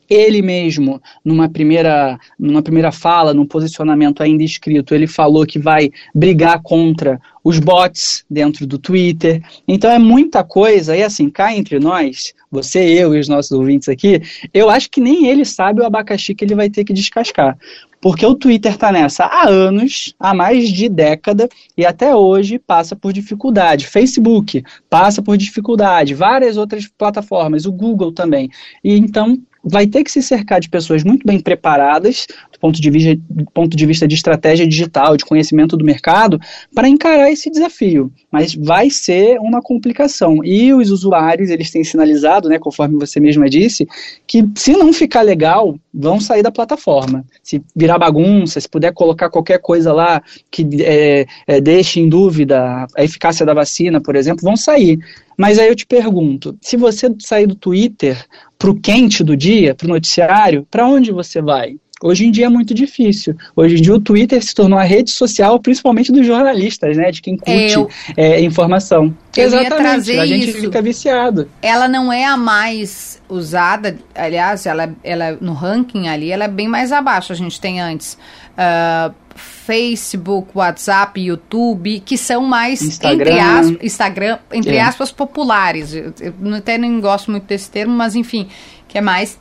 ele 0.09 0.41
mesmo, 0.41 1.01
numa 1.23 1.47
primeira, 1.47 2.19
numa 2.37 2.61
primeira 2.61 2.91
fala, 2.91 3.33
num 3.33 3.45
posicionamento 3.45 4.23
ainda 4.23 4.43
escrito, 4.43 4.95
ele 4.95 5.07
falou 5.07 5.45
que 5.45 5.59
vai 5.59 5.91
brigar 6.13 6.61
contra 6.61 7.19
os 7.43 7.59
bots 7.59 8.25
dentro 8.29 8.65
do 8.65 8.77
Twitter. 8.77 9.41
Então 9.67 9.91
é 9.91 9.99
muita 9.99 10.43
coisa, 10.43 10.95
e 10.95 11.03
assim, 11.03 11.29
cá 11.29 11.55
entre 11.55 11.79
nós, 11.79 12.33
você, 12.51 12.79
eu 12.79 13.15
e 13.15 13.19
os 13.19 13.27
nossos 13.27 13.51
ouvintes 13.51 13.87
aqui, 13.87 14.21
eu 14.53 14.69
acho 14.69 14.89
que 14.89 14.99
nem 14.99 15.27
ele 15.27 15.45
sabe 15.45 15.81
o 15.81 15.85
abacaxi 15.85 16.33
que 16.33 16.43
ele 16.43 16.55
vai 16.55 16.69
ter 16.69 16.83
que 16.83 16.93
descascar. 16.93 17.57
Porque 18.01 18.25
o 18.25 18.33
Twitter 18.33 18.73
está 18.73 18.91
nessa 18.91 19.25
há 19.25 19.49
anos, 19.49 20.15
há 20.19 20.33
mais 20.33 20.69
de 20.69 20.87
década, 20.87 21.49
e 21.77 21.85
até 21.85 22.15
hoje 22.15 22.57
passa 22.57 22.95
por 22.95 23.11
dificuldade. 23.11 23.85
Facebook 23.85 24.63
passa 24.89 25.21
por 25.21 25.35
dificuldade, 25.35 26.15
várias 26.15 26.55
outras 26.55 26.87
plataformas, 26.87 27.65
o 27.65 27.71
Google 27.71 28.13
também. 28.13 28.49
E 28.83 28.95
então 28.97 29.37
vai 29.63 29.85
ter 29.87 30.03
que 30.03 30.11
se 30.11 30.21
cercar 30.21 30.59
de 30.59 30.69
pessoas 30.69 31.03
muito 31.03 31.25
bem 31.25 31.39
preparadas, 31.39 32.25
do 32.51 32.59
ponto 32.59 32.81
de 32.81 32.89
vista, 32.89 33.21
ponto 33.53 33.75
de, 33.75 33.85
vista 33.85 34.07
de 34.07 34.15
estratégia 34.15 34.67
digital, 34.67 35.17
de 35.17 35.25
conhecimento 35.25 35.75
do 35.75 35.85
mercado, 35.85 36.39
para 36.73 36.87
encarar 36.87 37.31
esse 37.31 37.49
desafio. 37.49 38.11
Mas 38.31 38.53
vai 38.55 38.89
ser 38.89 39.37
uma 39.39 39.61
complicação. 39.61 40.43
E 40.43 40.73
os 40.73 40.91
usuários, 40.91 41.49
eles 41.49 41.71
têm 41.71 41.83
sinalizado, 41.83 42.47
né, 42.47 42.57
conforme 42.57 42.97
você 42.97 43.19
mesma 43.19 43.49
disse, 43.49 43.87
que 44.25 44.47
se 44.55 44.73
não 44.73 44.93
ficar 44.93 45.21
legal, 45.21 45.77
vão 45.93 46.19
sair 46.19 46.43
da 46.43 46.51
plataforma. 46.51 47.25
Se 47.43 47.61
virar 47.75 47.97
bagunça, 47.97 48.59
se 48.59 48.69
puder 48.69 48.93
colocar 48.93 49.29
qualquer 49.29 49.59
coisa 49.59 49.91
lá 49.91 50.21
que 50.49 50.67
é, 50.81 51.25
é, 51.47 51.61
deixe 51.61 51.99
em 51.99 52.07
dúvida 52.07 52.87
a 52.95 53.03
eficácia 53.03 53.45
da 53.45 53.53
vacina, 53.53 53.99
por 53.99 54.15
exemplo, 54.15 54.43
vão 54.43 54.55
sair. 54.55 54.99
Mas 55.37 55.57
aí 55.57 55.69
eu 55.69 55.75
te 55.75 55.85
pergunto, 55.85 56.57
se 56.61 56.75
você 56.75 57.13
sair 57.19 57.47
do 57.47 57.55
Twitter 57.55 58.25
para 58.59 58.69
o 58.69 58.79
quente 58.79 59.23
do 59.23 59.37
dia, 59.37 59.73
para 59.73 59.85
o 59.85 59.89
noticiário, 59.89 60.67
para 60.69 60.85
onde 60.85 61.13
você 61.13 61.41
vai? 61.41 61.77
Hoje 62.01 62.25
em 62.25 62.31
dia 62.31 62.45
é 62.45 62.49
muito 62.49 62.73
difícil. 62.73 63.35
Hoje 63.55 63.75
em 63.75 63.81
dia 63.81 63.93
o 63.93 63.99
Twitter 63.99 64.41
se 64.43 64.55
tornou 64.55 64.79
a 64.79 64.83
rede 64.83 65.11
social, 65.11 65.59
principalmente 65.59 66.11
dos 66.11 66.25
jornalistas, 66.25 66.95
né? 66.95 67.11
De 67.11 67.21
quem 67.21 67.35
curte 67.35 67.73
eu, 67.73 67.89
é, 68.15 68.41
informação. 68.41 69.13
Eu 69.35 69.47
Exatamente. 69.47 70.17
a 70.17 70.25
gente 70.25 70.49
isso. 70.49 70.61
fica 70.61 70.81
viciado. 70.81 71.49
Ela 71.61 71.87
não 71.87 72.11
é 72.11 72.25
a 72.25 72.37
mais 72.37 73.21
usada, 73.27 73.97
aliás, 74.15 74.65
ela, 74.65 74.93
ela 75.03 75.37
no 75.41 75.53
ranking 75.53 76.07
ali, 76.07 76.31
ela 76.31 76.45
é 76.45 76.47
bem 76.47 76.67
mais 76.67 76.91
abaixo. 76.91 77.33
A 77.33 77.35
gente 77.35 77.59
tem 77.59 77.81
antes. 77.81 78.17
Uh, 78.53 79.13
Facebook, 79.39 80.49
WhatsApp, 80.53 81.19
YouTube, 81.19 82.01
que 82.01 82.17
são 82.17 82.43
mais 82.43 82.81
Instagram, 82.81 83.31
entre 83.31 83.39
aspas, 83.39 83.77
Instagram, 83.83 84.37
entre 84.51 84.75
é. 84.75 84.81
aspas 84.81 85.11
populares. 85.11 85.93
Eu, 85.93 86.13
eu 86.19 86.55
até 86.55 86.77
nem 86.77 86.99
gosto 86.99 87.31
muito 87.31 87.45
desse 87.45 87.69
termo, 87.69 87.93
mas 87.93 88.15
enfim, 88.15 88.49
que 88.87 88.97
é 88.97 89.01
mais 89.01 89.39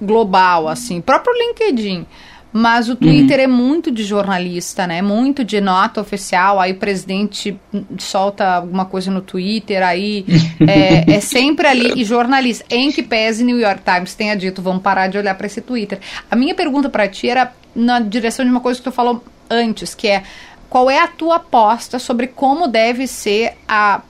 global 0.00 0.68
assim, 0.68 1.00
próprio 1.00 1.32
LinkedIn. 1.34 2.06
Mas 2.52 2.88
o 2.88 2.96
Twitter 2.96 3.36
uhum. 3.36 3.44
é 3.44 3.46
muito 3.46 3.90
de 3.90 4.02
jornalista, 4.02 4.86
né? 4.86 5.02
Muito 5.02 5.44
de 5.44 5.60
nota 5.60 6.00
oficial. 6.00 6.58
Aí 6.58 6.72
o 6.72 6.76
presidente 6.76 7.54
solta 7.98 8.46
alguma 8.54 8.86
coisa 8.86 9.10
no 9.10 9.20
Twitter, 9.20 9.86
aí 9.86 10.24
é, 10.66 11.16
é, 11.16 11.20
sempre 11.20 11.66
ali. 11.66 12.00
E 12.00 12.02
jornalista, 12.02 12.64
em 12.70 12.90
que 12.90 13.02
pese 13.02 13.44
New 13.44 13.58
York 13.58 13.82
Times 13.84 14.14
tenha 14.14 14.34
dito, 14.34 14.62
vamos 14.62 14.82
parar 14.82 15.08
de 15.08 15.18
olhar 15.18 15.34
para 15.34 15.46
esse 15.46 15.60
Twitter. 15.60 15.98
A 16.30 16.34
minha 16.34 16.54
pergunta 16.54 16.88
para 16.88 17.06
ti 17.06 17.28
era 17.28 17.52
na 17.74 18.00
direção 18.00 18.42
de 18.42 18.50
uma 18.50 18.60
coisa 18.60 18.80
que 18.80 18.84
tu 18.84 18.92
falou 18.92 19.22
antes, 19.50 19.94
que 19.94 20.08
é 20.08 20.22
qual 20.70 20.88
é 20.88 20.98
a 20.98 21.06
tua 21.06 21.36
aposta 21.36 21.98
sobre 21.98 22.26
como 22.26 22.68
deve 22.68 23.06
ser 23.06 23.52
a 23.68 24.00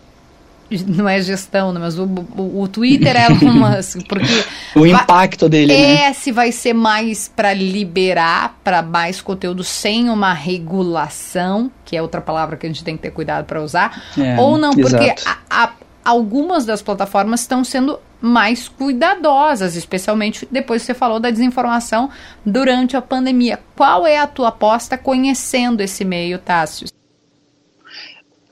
não 0.86 1.08
é 1.08 1.20
gestão, 1.20 1.72
né, 1.72 1.80
mas 1.80 1.98
o, 1.98 2.04
o, 2.04 2.62
o 2.62 2.68
Twitter 2.68 3.16
é 3.16 3.28
uma 3.28 3.76
assim, 3.78 4.00
porque 4.00 4.44
o 4.74 4.86
impacto 4.86 5.48
dele 5.48 5.72
é 5.72 6.08
né? 6.08 6.12
se 6.12 6.32
vai 6.32 6.50
ser 6.50 6.72
mais 6.72 7.28
para 7.28 7.52
liberar 7.54 8.58
para 8.64 8.82
mais 8.82 9.20
conteúdo 9.20 9.62
sem 9.62 10.08
uma 10.08 10.32
regulação, 10.32 11.70
que 11.84 11.96
é 11.96 12.02
outra 12.02 12.20
palavra 12.20 12.56
que 12.56 12.66
a 12.66 12.68
gente 12.68 12.82
tem 12.82 12.96
que 12.96 13.02
ter 13.02 13.10
cuidado 13.10 13.44
para 13.44 13.62
usar, 13.62 14.02
é, 14.18 14.38
ou 14.38 14.58
não, 14.58 14.74
porque 14.74 15.14
a, 15.24 15.38
a, 15.48 15.72
algumas 16.04 16.64
das 16.64 16.82
plataformas 16.82 17.40
estão 17.40 17.62
sendo 17.62 17.98
mais 18.20 18.68
cuidadosas, 18.68 19.76
especialmente 19.76 20.48
depois 20.50 20.82
que 20.82 20.86
você 20.86 20.94
falou 20.94 21.20
da 21.20 21.30
desinformação 21.30 22.10
durante 22.44 22.96
a 22.96 23.02
pandemia. 23.02 23.60
Qual 23.76 24.06
é 24.06 24.18
a 24.18 24.26
tua 24.26 24.48
aposta 24.48 24.96
conhecendo 24.96 25.80
esse 25.80 26.04
meio, 26.04 26.38
Tássio? 26.38 26.88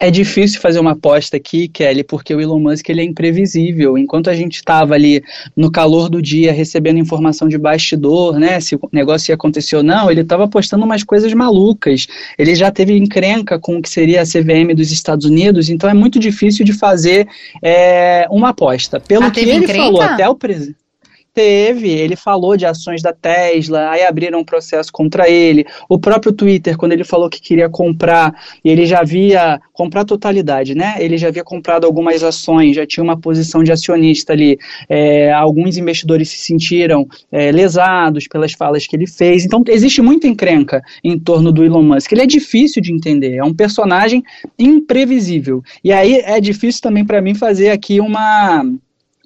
É 0.04 0.10
difícil 0.10 0.60
fazer 0.60 0.78
uma 0.80 0.90
aposta 0.90 1.38
aqui, 1.38 1.66
Kelly, 1.66 2.04
porque 2.04 2.34
o 2.34 2.38
Elon 2.38 2.60
Musk 2.60 2.86
ele 2.90 3.00
é 3.00 3.04
imprevisível. 3.04 3.96
Enquanto 3.96 4.28
a 4.28 4.34
gente 4.34 4.56
estava 4.56 4.92
ali 4.92 5.24
no 5.56 5.70
calor 5.70 6.10
do 6.10 6.20
dia 6.20 6.52
recebendo 6.52 6.98
informação 6.98 7.48
de 7.48 7.56
bastidor, 7.56 8.38
né, 8.38 8.60
se 8.60 8.74
o 8.74 8.80
negócio 8.92 9.30
ia 9.30 9.34
acontecer 9.34 9.76
ou 9.76 9.82
não, 9.82 10.10
ele 10.10 10.20
estava 10.20 10.46
postando 10.46 10.84
umas 10.84 11.02
coisas 11.02 11.32
malucas. 11.32 12.06
Ele 12.38 12.54
já 12.54 12.70
teve 12.70 12.94
encrenca 12.94 13.58
com 13.58 13.78
o 13.78 13.82
que 13.82 13.88
seria 13.88 14.20
a 14.20 14.26
CVM 14.26 14.74
dos 14.76 14.92
Estados 14.92 15.24
Unidos, 15.24 15.70
então 15.70 15.88
é 15.88 15.94
muito 15.94 16.18
difícil 16.18 16.66
de 16.66 16.74
fazer 16.74 17.26
é, 17.62 18.26
uma 18.30 18.50
aposta. 18.50 19.00
Pelo 19.00 19.24
ah, 19.24 19.30
que 19.30 19.40
ele 19.40 19.54
encrenca? 19.54 19.84
falou 19.84 20.02
até 20.02 20.28
o 20.28 20.34
presidente. 20.34 20.83
Teve, 21.34 21.90
ele 21.90 22.14
falou 22.14 22.56
de 22.56 22.64
ações 22.64 23.02
da 23.02 23.12
Tesla, 23.12 23.90
aí 23.90 24.04
abriram 24.04 24.38
um 24.38 24.44
processo 24.44 24.92
contra 24.92 25.28
ele. 25.28 25.66
O 25.88 25.98
próprio 25.98 26.32
Twitter, 26.32 26.76
quando 26.76 26.92
ele 26.92 27.02
falou 27.02 27.28
que 27.28 27.40
queria 27.40 27.68
comprar, 27.68 28.32
ele 28.64 28.86
já 28.86 29.00
havia 29.00 29.60
comprar 29.72 30.02
a 30.02 30.04
totalidade, 30.04 30.76
né? 30.76 30.94
Ele 31.00 31.18
já 31.18 31.26
havia 31.26 31.42
comprado 31.42 31.86
algumas 31.86 32.22
ações, 32.22 32.76
já 32.76 32.86
tinha 32.86 33.02
uma 33.02 33.18
posição 33.18 33.64
de 33.64 33.72
acionista 33.72 34.32
ali. 34.32 34.56
É, 34.88 35.32
alguns 35.32 35.76
investidores 35.76 36.30
se 36.30 36.38
sentiram 36.38 37.04
é, 37.32 37.50
lesados 37.50 38.28
pelas 38.28 38.52
falas 38.52 38.86
que 38.86 38.94
ele 38.94 39.08
fez. 39.08 39.44
Então, 39.44 39.64
existe 39.66 40.00
muita 40.00 40.28
encrenca 40.28 40.84
em 41.02 41.18
torno 41.18 41.50
do 41.50 41.64
Elon 41.64 41.82
Musk. 41.82 42.12
Ele 42.12 42.22
é 42.22 42.26
difícil 42.26 42.80
de 42.80 42.92
entender, 42.92 43.38
é 43.38 43.42
um 43.42 43.52
personagem 43.52 44.22
imprevisível. 44.56 45.64
E 45.82 45.92
aí 45.92 46.20
é 46.24 46.40
difícil 46.40 46.80
também 46.80 47.04
para 47.04 47.20
mim 47.20 47.34
fazer 47.34 47.70
aqui 47.70 48.00
uma 48.00 48.64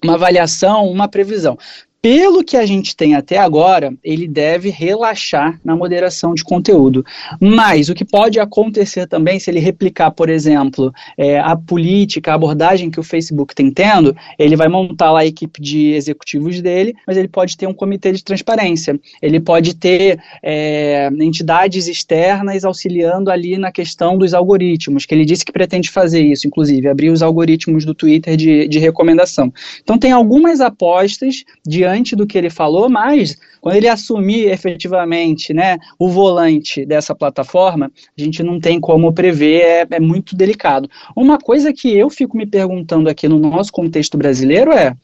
uma 0.02 0.14
avaliação, 0.14 0.88
uma 0.88 1.08
previsão 1.08 1.58
pelo 2.00 2.44
que 2.44 2.56
a 2.56 2.64
gente 2.64 2.96
tem 2.96 3.14
até 3.14 3.38
agora, 3.38 3.92
ele 4.04 4.28
deve 4.28 4.70
relaxar 4.70 5.60
na 5.64 5.74
moderação 5.74 6.32
de 6.32 6.44
conteúdo. 6.44 7.04
Mas 7.40 7.88
o 7.88 7.94
que 7.94 8.04
pode 8.04 8.38
acontecer 8.38 9.06
também, 9.08 9.40
se 9.40 9.50
ele 9.50 9.58
replicar, 9.58 10.12
por 10.12 10.28
exemplo, 10.28 10.92
é, 11.16 11.40
a 11.40 11.56
política, 11.56 12.30
a 12.30 12.34
abordagem 12.34 12.90
que 12.90 13.00
o 13.00 13.02
Facebook 13.02 13.54
tem 13.54 13.70
tendo, 13.70 14.16
ele 14.38 14.54
vai 14.54 14.68
montar 14.68 15.10
lá 15.10 15.20
a 15.20 15.26
equipe 15.26 15.60
de 15.60 15.92
executivos 15.92 16.60
dele, 16.60 16.94
mas 17.06 17.16
ele 17.16 17.28
pode 17.28 17.56
ter 17.56 17.66
um 17.66 17.74
comitê 17.74 18.12
de 18.12 18.22
transparência. 18.22 18.98
Ele 19.20 19.40
pode 19.40 19.74
ter 19.74 20.20
é, 20.42 21.08
entidades 21.20 21.88
externas 21.88 22.64
auxiliando 22.64 23.30
ali 23.30 23.58
na 23.58 23.72
questão 23.72 24.16
dos 24.16 24.34
algoritmos, 24.34 25.04
que 25.04 25.14
ele 25.14 25.24
disse 25.24 25.44
que 25.44 25.52
pretende 25.52 25.90
fazer 25.90 26.22
isso, 26.22 26.46
inclusive, 26.46 26.88
abrir 26.88 27.10
os 27.10 27.22
algoritmos 27.22 27.84
do 27.84 27.94
Twitter 27.94 28.36
de, 28.36 28.68
de 28.68 28.78
recomendação. 28.78 29.52
Então, 29.82 29.98
tem 29.98 30.12
algumas 30.12 30.60
apostas 30.60 31.44
de 31.66 31.88
diante 31.88 32.14
do 32.14 32.26
que 32.26 32.37
ele 32.37 32.50
falou, 32.50 32.88
mas 32.88 33.37
quando 33.61 33.76
ele 33.76 33.88
assumir 33.88 34.50
efetivamente 34.50 35.54
né, 35.54 35.78
o 35.99 36.09
volante 36.09 36.85
dessa 36.85 37.14
plataforma, 37.14 37.90
a 38.16 38.21
gente 38.21 38.42
não 38.42 38.61
tem 38.61 38.78
como 38.78 39.12
prever, 39.12 39.62
é, 39.62 39.87
é 39.90 40.00
muito 40.00 40.37
delicado. 40.37 40.88
Uma 41.16 41.38
coisa 41.38 41.73
que 41.73 41.97
eu 41.97 42.11
fico 42.11 42.37
me 42.37 42.47
perguntando 42.47 43.09
aqui 43.09 43.26
no 43.28 43.38
nosso 43.38 43.73
contexto 43.73 44.16
brasileiro 44.18 44.73
é 44.73 44.95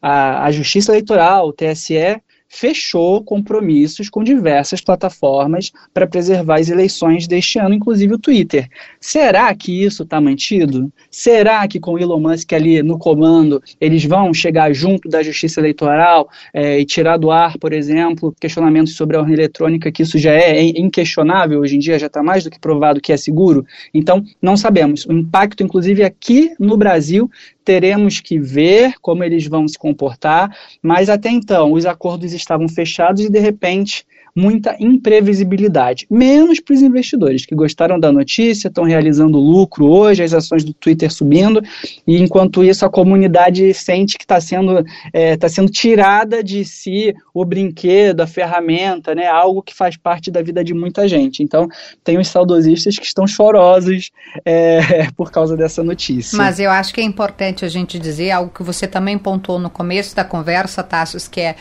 a, 0.00 0.44
a 0.44 0.52
Justiça 0.52 0.92
Eleitoral, 0.92 1.48
o 1.48 1.52
TSE, 1.52 2.20
fechou 2.48 3.22
compromissos 3.22 4.08
com 4.08 4.22
diversas 4.22 4.80
plataformas 4.80 5.72
para 5.92 6.06
preservar 6.06 6.60
as 6.60 6.68
eleições 6.68 7.26
deste 7.26 7.58
ano, 7.58 7.74
inclusive 7.74 8.14
o 8.14 8.18
Twitter. 8.18 8.68
Será 9.00 9.54
que 9.54 9.84
isso 9.84 10.02
está 10.02 10.20
mantido? 10.20 10.92
Será 11.10 11.66
que 11.66 11.80
com 11.80 11.94
o 11.94 11.98
Elon 11.98 12.20
Musk 12.20 12.52
ali 12.52 12.82
no 12.82 12.98
comando, 12.98 13.62
eles 13.80 14.04
vão 14.04 14.32
chegar 14.32 14.72
junto 14.72 15.08
da 15.08 15.22
justiça 15.22 15.60
eleitoral 15.60 16.28
é, 16.52 16.80
e 16.80 16.84
tirar 16.84 17.16
do 17.16 17.30
ar, 17.30 17.58
por 17.58 17.72
exemplo, 17.72 18.34
questionamentos 18.40 18.94
sobre 18.94 19.16
a 19.16 19.20
urna 19.20 19.34
eletrônica, 19.34 19.90
que 19.90 20.02
isso 20.02 20.18
já 20.18 20.32
é 20.32 20.62
inquestionável 20.62 21.60
hoje 21.60 21.76
em 21.76 21.78
dia, 21.78 21.98
já 21.98 22.06
está 22.06 22.22
mais 22.22 22.44
do 22.44 22.50
que 22.50 22.60
provado 22.60 23.00
que 23.00 23.12
é 23.12 23.16
seguro? 23.16 23.64
Então, 23.92 24.24
não 24.40 24.56
sabemos. 24.56 25.04
O 25.06 25.12
impacto, 25.12 25.62
inclusive 25.62 26.02
aqui 26.02 26.52
no 26.58 26.76
Brasil, 26.76 27.30
teremos 27.66 28.20
que 28.20 28.38
ver 28.38 28.94
como 29.02 29.24
eles 29.24 29.48
vão 29.48 29.66
se 29.66 29.76
comportar, 29.76 30.56
mas 30.80 31.10
até 31.10 31.28
então 31.28 31.72
os 31.72 31.84
acordos 31.84 32.32
estavam 32.32 32.68
fechados 32.68 33.24
e 33.24 33.28
de 33.28 33.40
repente 33.40 34.06
muita 34.36 34.76
imprevisibilidade, 34.78 36.06
menos 36.10 36.60
para 36.60 36.74
os 36.74 36.82
investidores 36.82 37.46
que 37.46 37.54
gostaram 37.54 37.98
da 37.98 38.12
notícia, 38.12 38.68
estão 38.68 38.84
realizando 38.84 39.38
lucro 39.38 39.86
hoje, 39.86 40.22
as 40.22 40.34
ações 40.34 40.62
do 40.62 40.74
Twitter 40.74 41.10
subindo, 41.10 41.62
e 42.06 42.20
enquanto 42.20 42.62
isso 42.62 42.84
a 42.84 42.90
comunidade 42.90 43.72
sente 43.72 44.18
que 44.18 44.24
está 44.24 44.38
sendo, 44.38 44.84
é, 45.10 45.38
tá 45.38 45.48
sendo 45.48 45.70
tirada 45.70 46.44
de 46.44 46.66
si 46.66 47.14
o 47.32 47.46
brinquedo, 47.46 48.20
a 48.20 48.26
ferramenta, 48.26 49.14
né, 49.14 49.26
algo 49.26 49.62
que 49.62 49.74
faz 49.74 49.96
parte 49.96 50.30
da 50.30 50.42
vida 50.42 50.62
de 50.62 50.74
muita 50.74 51.08
gente. 51.08 51.42
Então, 51.42 51.66
tem 52.04 52.18
os 52.18 52.28
saudosistas 52.28 52.98
que 52.98 53.06
estão 53.06 53.26
chorosos 53.26 54.10
é, 54.44 55.10
por 55.16 55.30
causa 55.30 55.56
dessa 55.56 55.82
notícia. 55.82 56.36
Mas 56.36 56.60
eu 56.60 56.70
acho 56.70 56.92
que 56.92 57.00
é 57.00 57.04
importante 57.04 57.64
a 57.64 57.68
gente 57.68 57.98
dizer 57.98 58.32
algo 58.32 58.52
que 58.52 58.62
você 58.62 58.86
também 58.86 59.16
pontuou 59.16 59.58
no 59.58 59.70
começo 59.70 60.14
da 60.14 60.24
conversa, 60.24 60.82
Tassos, 60.82 61.26
que 61.26 61.40
é 61.40 61.56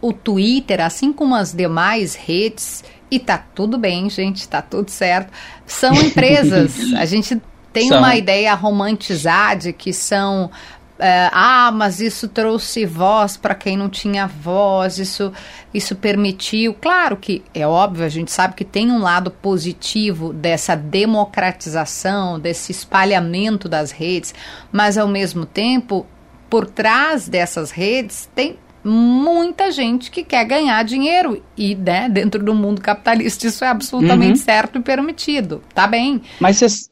o 0.00 0.12
Twitter, 0.12 0.80
assim 0.80 1.12
como 1.12 1.34
as 1.34 1.52
demais 1.52 2.14
redes, 2.14 2.84
e 3.10 3.18
tá 3.18 3.38
tudo 3.38 3.76
bem, 3.76 4.08
gente, 4.08 4.48
tá 4.48 4.62
tudo 4.62 4.90
certo, 4.90 5.32
são 5.66 5.92
empresas. 6.00 6.92
a 6.94 7.04
gente 7.04 7.40
tem 7.72 7.88
são. 7.88 7.98
uma 7.98 8.16
ideia 8.16 8.54
romantizada 8.54 9.72
que 9.72 9.92
são 9.92 10.50
é, 11.00 11.30
ah, 11.32 11.72
mas 11.72 11.98
isso 11.98 12.28
trouxe 12.28 12.84
voz 12.84 13.34
para 13.34 13.54
quem 13.54 13.74
não 13.74 13.88
tinha 13.88 14.26
voz, 14.26 14.98
isso, 14.98 15.32
isso 15.72 15.96
permitiu. 15.96 16.74
Claro 16.74 17.16
que 17.16 17.42
é 17.54 17.66
óbvio, 17.66 18.04
a 18.04 18.08
gente 18.08 18.30
sabe 18.30 18.54
que 18.54 18.66
tem 18.66 18.90
um 18.92 19.00
lado 19.00 19.30
positivo 19.30 20.30
dessa 20.32 20.76
democratização, 20.76 22.38
desse 22.38 22.70
espalhamento 22.70 23.66
das 23.66 23.90
redes, 23.90 24.34
mas 24.70 24.98
ao 24.98 25.08
mesmo 25.08 25.46
tempo, 25.46 26.06
por 26.50 26.66
trás 26.66 27.26
dessas 27.26 27.70
redes 27.70 28.28
tem 28.34 28.58
muita 28.82 29.70
gente 29.70 30.10
que 30.10 30.24
quer 30.24 30.44
ganhar 30.44 30.82
dinheiro 30.84 31.42
e, 31.56 31.74
né, 31.74 32.08
dentro 32.08 32.42
do 32.42 32.54
mundo 32.54 32.80
capitalista 32.80 33.46
isso 33.46 33.64
é 33.64 33.68
absolutamente 33.68 34.38
uhum. 34.38 34.44
certo 34.44 34.78
e 34.78 34.82
permitido. 34.82 35.62
Tá 35.74 35.86
bem. 35.86 36.22
Mas 36.38 36.56
você 36.56 36.90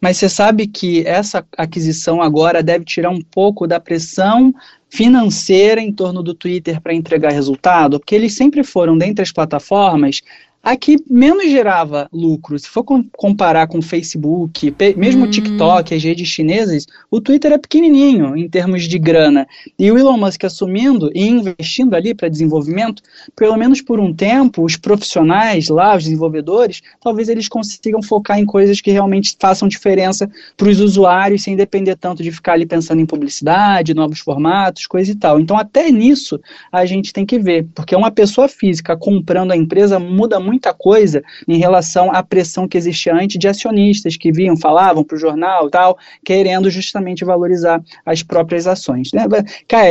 mas 0.00 0.16
você 0.16 0.28
sabe 0.28 0.68
que 0.68 1.04
essa 1.06 1.44
aquisição 1.56 2.22
agora 2.22 2.62
deve 2.62 2.84
tirar 2.84 3.10
um 3.10 3.20
pouco 3.20 3.66
da 3.66 3.80
pressão 3.80 4.54
financeira 4.88 5.80
em 5.80 5.92
torno 5.92 6.22
do 6.22 6.34
Twitter 6.34 6.80
para 6.80 6.94
entregar 6.94 7.32
resultado, 7.32 7.98
porque 7.98 8.14
eles 8.14 8.34
sempre 8.34 8.62
foram, 8.62 8.96
dentre 8.96 9.22
as 9.22 9.32
plataformas, 9.32 10.22
a 10.62 10.76
que 10.76 10.96
menos 11.08 11.50
gerava 11.50 12.08
lucro. 12.12 12.58
Se 12.58 12.68
for 12.68 12.84
comparar 13.16 13.66
com 13.68 13.78
o 13.78 13.82
Facebook, 13.82 14.74
mesmo 14.96 15.24
o 15.24 15.28
hum. 15.28 15.30
TikTok, 15.30 15.94
as 15.94 16.02
redes 16.02 16.28
chinesas, 16.28 16.86
o 17.10 17.20
Twitter 17.20 17.52
é 17.52 17.58
pequenininho 17.58 18.36
em 18.36 18.48
termos 18.48 18.84
de 18.84 18.98
grana. 18.98 19.46
E 19.78 19.90
o 19.90 19.96
Elon 19.96 20.18
Musk 20.18 20.44
assumindo 20.44 21.10
e 21.14 21.26
investindo 21.26 21.94
ali 21.94 22.14
para 22.14 22.28
desenvolvimento, 22.28 23.02
pelo 23.34 23.56
menos 23.56 23.80
por 23.80 24.00
um 24.00 24.12
tempo, 24.12 24.64
os 24.64 24.76
profissionais 24.76 25.68
lá, 25.68 25.96
os 25.96 26.04
desenvolvedores, 26.04 26.82
talvez 27.00 27.28
eles 27.28 27.48
consigam 27.48 28.02
focar 28.02 28.38
em 28.38 28.44
coisas 28.44 28.80
que 28.80 28.90
realmente 28.90 29.36
façam 29.38 29.68
diferença 29.68 30.28
para 30.56 30.68
os 30.68 30.80
usuários, 30.80 31.44
sem 31.44 31.56
depender 31.56 31.96
tanto 31.96 32.22
de 32.22 32.32
ficar 32.32 32.54
ali 32.54 32.66
pensando 32.66 33.00
em 33.00 33.06
publicidade, 33.06 33.94
novos 33.94 34.18
formatos, 34.18 34.86
coisa 34.86 35.12
e 35.12 35.14
tal. 35.14 35.40
Então, 35.40 35.56
até 35.56 35.90
nisso 35.90 36.38
a 36.70 36.84
gente 36.84 37.12
tem 37.12 37.24
que 37.24 37.38
ver, 37.38 37.66
porque 37.74 37.94
uma 37.94 38.10
pessoa 38.10 38.48
física 38.48 38.96
comprando 38.96 39.52
a 39.52 39.56
empresa 39.56 39.98
muda 39.98 40.38
muito 40.38 40.47
muita 40.48 40.72
coisa 40.72 41.22
em 41.46 41.58
relação 41.58 42.10
à 42.10 42.22
pressão 42.22 42.66
que 42.66 42.78
existia 42.78 43.14
antes 43.14 43.38
de 43.38 43.46
acionistas 43.46 44.16
que 44.16 44.32
viam, 44.32 44.56
falavam 44.56 45.04
para 45.04 45.16
o 45.16 45.20
jornal 45.20 45.68
tal, 45.68 45.98
querendo 46.24 46.70
justamente 46.70 47.24
valorizar 47.24 47.82
as 48.04 48.22
próprias 48.22 48.66
ações. 48.66 49.10
Né? 49.12 49.24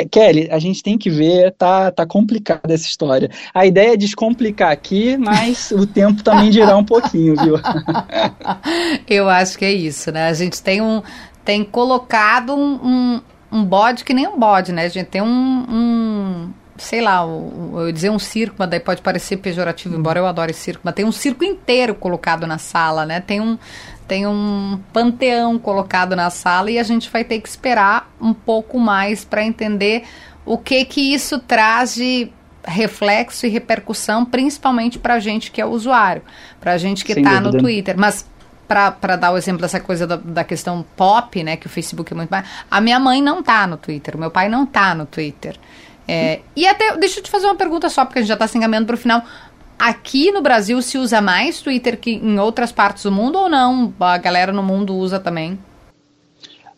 Kelly, 0.10 0.48
a 0.50 0.58
gente 0.58 0.82
tem 0.82 0.98
que 0.98 1.10
ver, 1.10 1.54
tá, 1.54 1.92
tá 1.92 2.06
complicada 2.06 2.74
essa 2.74 2.86
história. 2.86 3.30
A 3.54 3.66
ideia 3.66 3.94
é 3.94 3.98
descomplicar 3.98 4.72
aqui, 4.72 5.16
mas 5.18 5.70
o 5.72 5.86
tempo 5.86 6.24
também 6.24 6.50
dirá 6.50 6.76
um 6.76 6.84
pouquinho, 6.84 7.36
viu? 7.36 7.56
Eu 9.08 9.30
acho 9.30 9.58
que 9.58 9.66
é 9.66 9.72
isso, 9.72 10.12
né? 10.12 10.28
A 10.28 10.34
gente 10.34 10.62
tem 10.62 10.82
um 10.82 11.02
tem 11.46 11.64
colocado 11.64 12.54
um, 12.54 12.74
um, 12.84 13.22
um 13.50 13.64
bode 13.64 14.04
que 14.04 14.14
nem 14.14 14.28
um 14.28 14.38
bode, 14.38 14.74
né? 14.74 14.84
A 14.84 14.90
gente 14.90 15.08
tem 15.08 15.22
um, 15.22 15.66
um 15.70 16.54
sei 16.78 17.02
lá, 17.02 17.22
eu 17.22 17.92
dizer 17.92 18.10
um 18.10 18.20
circo, 18.20 18.56
mas 18.58 18.70
daí 18.70 18.80
pode 18.80 19.02
parecer 19.02 19.38
pejorativo, 19.38 19.96
embora 19.96 20.20
eu 20.20 20.28
adore 20.28 20.54
circo, 20.54 20.82
mas 20.84 20.94
tem 20.94 21.06
um 21.06 21.12
circo 21.12 21.44
inteiro 21.44 21.96
colocado 21.96 22.46
na 22.46 22.58
sala, 22.58 23.06
né? 23.06 23.20
Tem 23.20 23.42
um, 23.42 23.58
tem 24.08 24.28
um 24.28 24.80
panteão 24.94 25.58
colocado 25.58 26.16
na 26.16 26.30
sala 26.30 26.72
e 26.72 26.80
a 26.80 26.84
gente 26.84 27.10
vai 27.10 27.24
ter 27.24 27.40
que 27.40 27.50
esperar 27.50 28.12
um 28.22 28.34
pouco 28.34 28.80
mais 28.80 29.26
para 29.26 29.44
entender 29.44 30.04
o 30.46 30.58
que 30.58 30.86
que 30.86 31.14
isso 31.14 31.40
traz 31.40 31.96
de 31.96 32.32
reflexo 32.66 33.46
e 33.46 33.50
repercussão, 33.50 34.26
principalmente 34.26 35.00
para 35.00 35.16
a 35.16 35.20
gente 35.20 35.52
que 35.52 35.62
é 35.62 35.66
usuário, 35.66 36.22
para 36.60 36.74
a 36.74 36.78
gente 36.78 37.04
que 37.04 37.14
está 37.14 37.40
no 37.40 37.58
Twitter. 37.58 37.96
Mas 37.98 38.26
para 38.68 39.16
dar 39.16 39.32
o 39.32 39.38
exemplo 39.38 39.62
dessa 39.62 39.80
coisa 39.80 40.06
da, 40.06 40.18
da, 40.18 40.44
questão 40.44 40.86
pop, 40.96 41.42
né, 41.42 41.56
que 41.56 41.68
o 41.68 41.70
Facebook 41.70 42.12
é 42.12 42.16
muito 42.16 42.30
mais. 42.30 42.46
A 42.70 42.82
minha 42.82 43.00
mãe 43.00 43.22
não 43.22 43.42
tá 43.42 43.66
no 43.66 43.78
Twitter, 43.78 44.16
o 44.16 44.20
meu 44.20 44.30
pai 44.30 44.50
não 44.50 44.66
tá 44.66 44.94
no 44.94 45.06
Twitter. 45.06 45.58
É, 46.08 46.40
e 46.56 46.66
até, 46.66 46.96
deixa 46.98 47.20
eu 47.20 47.24
te 47.24 47.30
fazer 47.30 47.48
uma 47.48 47.56
pergunta 47.56 47.90
só, 47.90 48.06
porque 48.06 48.20
a 48.20 48.22
gente 48.22 48.30
já 48.30 48.36
está 48.36 48.48
se 48.48 48.58
encaminhando 48.58 48.88
para 48.88 48.96
o 48.96 48.98
final. 48.98 49.24
Aqui 49.78 50.32
no 50.32 50.42
Brasil 50.42 50.82
se 50.82 50.98
usa 50.98 51.22
mais 51.22 51.62
Twitter 51.62 52.00
que 52.00 52.12
em 52.12 52.40
outras 52.40 52.72
partes 52.72 53.04
do 53.04 53.12
mundo 53.12 53.38
ou 53.38 53.50
não? 53.50 53.94
A 54.00 54.18
galera 54.18 54.52
no 54.52 54.64
mundo 54.64 54.96
usa 54.96 55.20
também? 55.20 55.60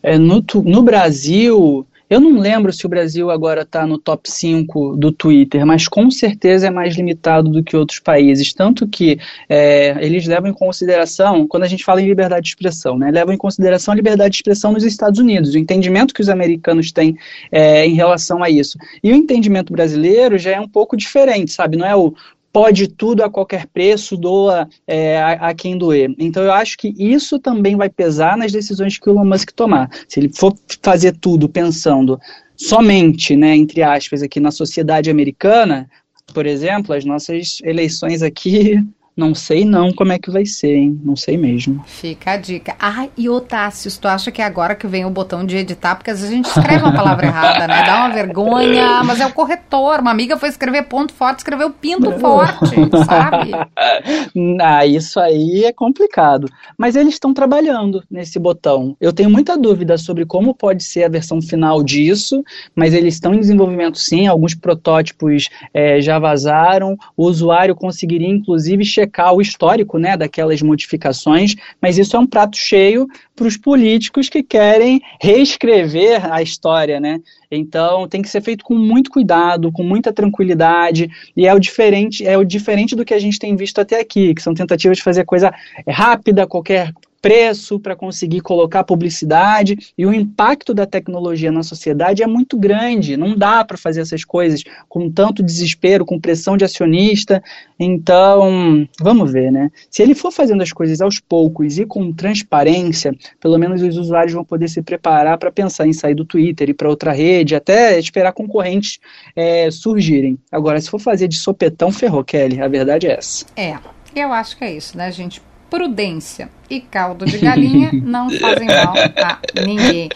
É, 0.02 0.18
no, 0.18 0.44
no 0.64 0.82
Brasil, 0.82 1.86
eu 2.10 2.18
não 2.18 2.40
lembro 2.40 2.72
se 2.72 2.84
o 2.84 2.88
Brasil 2.88 3.30
agora 3.30 3.62
está 3.62 3.86
no 3.86 3.96
top 3.96 4.28
5 4.28 4.96
do 4.96 5.12
Twitter, 5.12 5.64
mas 5.64 5.86
com 5.86 6.10
certeza 6.10 6.66
é 6.66 6.70
mais 6.70 6.96
limitado 6.96 7.48
do 7.48 7.62
que 7.62 7.76
outros 7.76 8.00
países. 8.00 8.52
Tanto 8.52 8.88
que 8.88 9.16
é, 9.48 9.96
eles 10.04 10.26
levam 10.26 10.50
em 10.50 10.52
consideração, 10.52 11.46
quando 11.46 11.62
a 11.62 11.68
gente 11.68 11.84
fala 11.84 12.02
em 12.02 12.08
liberdade 12.08 12.42
de 12.42 12.48
expressão, 12.48 12.98
né, 12.98 13.12
levam 13.12 13.32
em 13.32 13.38
consideração 13.38 13.92
a 13.92 13.96
liberdade 13.96 14.32
de 14.32 14.36
expressão 14.38 14.72
nos 14.72 14.82
Estados 14.82 15.20
Unidos, 15.20 15.54
o 15.54 15.58
entendimento 15.58 16.12
que 16.12 16.20
os 16.20 16.28
americanos 16.28 16.90
têm 16.90 17.16
é, 17.52 17.86
em 17.86 17.94
relação 17.94 18.42
a 18.42 18.50
isso. 18.50 18.76
E 19.04 19.12
o 19.12 19.14
entendimento 19.14 19.72
brasileiro 19.72 20.36
já 20.36 20.50
é 20.50 20.60
um 20.60 20.68
pouco 20.68 20.96
diferente, 20.96 21.52
sabe? 21.52 21.76
Não 21.76 21.86
é 21.86 21.94
o, 21.94 22.12
pode 22.52 22.88
tudo 22.88 23.22
a 23.22 23.30
qualquer 23.30 23.66
preço, 23.66 24.16
doa 24.16 24.68
é, 24.86 25.20
a, 25.20 25.32
a, 25.48 25.54
quem 25.54 25.78
doer. 25.78 26.14
Então 26.18 26.42
eu 26.42 26.52
acho 26.52 26.76
que 26.76 26.94
isso 26.98 27.38
também 27.38 27.76
vai 27.76 27.88
pesar 27.88 28.36
nas 28.36 28.52
decisões 28.52 28.98
que 28.98 29.08
o 29.08 29.12
Elon 29.12 29.24
Musk 29.24 29.50
tomar. 29.52 29.88
Se 30.08 30.20
ele 30.20 30.28
for 30.28 30.54
fazer 30.82 31.16
tudo 31.16 31.48
pensando 31.48 32.18
somente, 32.56 33.36
né, 33.36 33.56
entre 33.56 33.82
aspas, 33.82 34.22
aqui 34.22 34.38
na 34.38 34.50
sociedade 34.50 35.10
americana, 35.10 35.88
por 36.34 36.46
exemplo, 36.46 36.94
as 36.94 37.04
nossas 37.04 37.60
eleições 37.64 38.22
aqui 38.22 38.84
não 39.16 39.34
sei 39.34 39.64
não 39.64 39.92
como 39.92 40.12
é 40.12 40.18
que 40.18 40.30
vai 40.30 40.46
ser, 40.46 40.74
hein? 40.74 41.00
Não 41.04 41.16
sei 41.16 41.36
mesmo. 41.36 41.82
Fica 41.86 42.32
a 42.32 42.36
dica. 42.36 42.74
Ah, 42.78 43.08
e 43.16 43.28
Otácio, 43.28 43.90
tu 44.00 44.08
acha 44.08 44.30
que 44.30 44.40
é 44.40 44.44
agora 44.44 44.74
que 44.74 44.86
vem 44.86 45.04
o 45.04 45.10
botão 45.10 45.44
de 45.44 45.56
editar, 45.56 45.94
porque 45.94 46.10
às 46.10 46.20
vezes 46.20 46.32
a 46.32 46.36
gente 46.36 46.46
escreve 46.46 46.82
uma 46.82 46.94
palavra 46.94 47.26
errada, 47.26 47.66
né? 47.66 47.82
Dá 47.84 47.98
uma 47.98 48.14
vergonha, 48.14 49.02
mas 49.04 49.20
é 49.20 49.26
o 49.26 49.32
corretor. 49.32 50.00
Uma 50.00 50.10
amiga 50.10 50.36
foi 50.36 50.48
escrever 50.48 50.84
ponto 50.84 51.12
forte, 51.12 51.38
escreveu 51.38 51.70
pinto 51.70 52.12
forte, 52.18 52.76
sabe? 53.04 53.50
Ah, 54.62 54.86
isso 54.86 55.18
aí 55.18 55.64
é 55.64 55.72
complicado. 55.72 56.48
Mas 56.76 56.96
eles 56.96 57.14
estão 57.14 57.32
trabalhando 57.32 58.02
nesse 58.10 58.38
botão. 58.38 58.96
Eu 59.00 59.12
tenho 59.12 59.30
muita 59.30 59.56
dúvida 59.56 59.96
sobre 59.98 60.24
como 60.24 60.54
pode 60.54 60.82
ser 60.82 61.04
a 61.04 61.08
versão 61.08 61.40
final 61.40 61.82
disso, 61.82 62.42
mas 62.74 62.94
eles 62.94 63.14
estão 63.14 63.34
em 63.34 63.40
desenvolvimento 63.40 63.98
sim, 63.98 64.26
alguns 64.26 64.54
protótipos 64.54 65.48
é, 65.72 66.00
já 66.00 66.18
vazaram. 66.18 66.96
O 67.16 67.26
usuário 67.26 67.74
conseguiria, 67.74 68.28
inclusive, 68.28 68.84
checar 69.00 69.34
o 69.34 69.40
histórico 69.40 69.98
né, 69.98 70.16
daquelas 70.16 70.60
modificações, 70.60 71.54
mas 71.80 71.98
isso 71.98 72.16
é 72.16 72.18
um 72.18 72.26
prato 72.26 72.56
cheio 72.56 73.06
para 73.34 73.46
os 73.46 73.56
políticos 73.56 74.28
que 74.28 74.42
querem 74.42 75.00
reescrever 75.20 76.30
a 76.30 76.42
história, 76.42 77.00
né? 77.00 77.20
Então 77.50 78.06
tem 78.06 78.20
que 78.20 78.28
ser 78.28 78.42
feito 78.42 78.64
com 78.64 78.74
muito 78.74 79.10
cuidado, 79.10 79.72
com 79.72 79.82
muita 79.82 80.12
tranquilidade, 80.12 81.10
e 81.36 81.46
é 81.46 81.54
o 81.54 81.58
diferente, 81.58 82.26
é 82.26 82.36
o 82.36 82.44
diferente 82.44 82.94
do 82.94 83.04
que 83.04 83.14
a 83.14 83.18
gente 83.18 83.38
tem 83.38 83.56
visto 83.56 83.80
até 83.80 83.98
aqui, 83.98 84.34
que 84.34 84.42
são 84.42 84.54
tentativas 84.54 84.98
de 84.98 85.02
fazer 85.02 85.24
coisa 85.24 85.52
rápida, 85.88 86.46
qualquer 86.46 86.92
preço 87.20 87.78
para 87.78 87.94
conseguir 87.94 88.40
colocar 88.40 88.84
publicidade 88.84 89.76
e 89.96 90.06
o 90.06 90.12
impacto 90.12 90.72
da 90.72 90.86
tecnologia 90.86 91.52
na 91.52 91.62
sociedade 91.62 92.22
é 92.22 92.26
muito 92.26 92.58
grande. 92.58 93.16
Não 93.16 93.36
dá 93.36 93.64
para 93.64 93.76
fazer 93.76 94.00
essas 94.00 94.24
coisas 94.24 94.62
com 94.88 95.10
tanto 95.10 95.42
desespero, 95.42 96.04
com 96.04 96.18
pressão 96.18 96.56
de 96.56 96.64
acionista. 96.64 97.42
Então, 97.78 98.88
vamos 99.00 99.32
ver, 99.32 99.50
né? 99.50 99.70
Se 99.90 100.02
ele 100.02 100.14
for 100.14 100.30
fazendo 100.30 100.62
as 100.62 100.72
coisas 100.72 101.00
aos 101.00 101.20
poucos 101.20 101.78
e 101.78 101.86
com 101.86 102.12
transparência, 102.12 103.14
pelo 103.40 103.58
menos 103.58 103.82
os 103.82 103.96
usuários 103.96 104.32
vão 104.32 104.44
poder 104.44 104.68
se 104.68 104.82
preparar 104.82 105.38
para 105.38 105.50
pensar 105.50 105.86
em 105.86 105.92
sair 105.92 106.14
do 106.14 106.24
Twitter 106.24 106.70
e 106.70 106.74
para 106.74 106.88
outra 106.88 107.12
rede, 107.12 107.54
até 107.54 107.98
esperar 107.98 108.32
concorrentes 108.32 108.98
é, 109.34 109.70
surgirem. 109.70 110.38
Agora, 110.50 110.80
se 110.80 110.90
for 110.90 110.98
fazer 110.98 111.28
de 111.28 111.36
sopetão, 111.36 111.92
ferrou, 111.92 112.24
Kelly. 112.24 112.60
A 112.60 112.68
verdade 112.68 113.06
é 113.06 113.12
essa. 113.12 113.44
É, 113.56 113.76
eu 114.14 114.32
acho 114.32 114.56
que 114.56 114.64
é 114.64 114.72
isso, 114.72 114.96
né, 114.96 115.10
gente? 115.12 115.40
Prudência 115.70 116.50
e 116.68 116.80
caldo 116.80 117.24
de 117.24 117.38
galinha 117.38 117.90
não 118.02 118.28
fazem 118.30 118.66
mal 118.66 118.94
a 118.96 119.64
ninguém. 119.64 120.08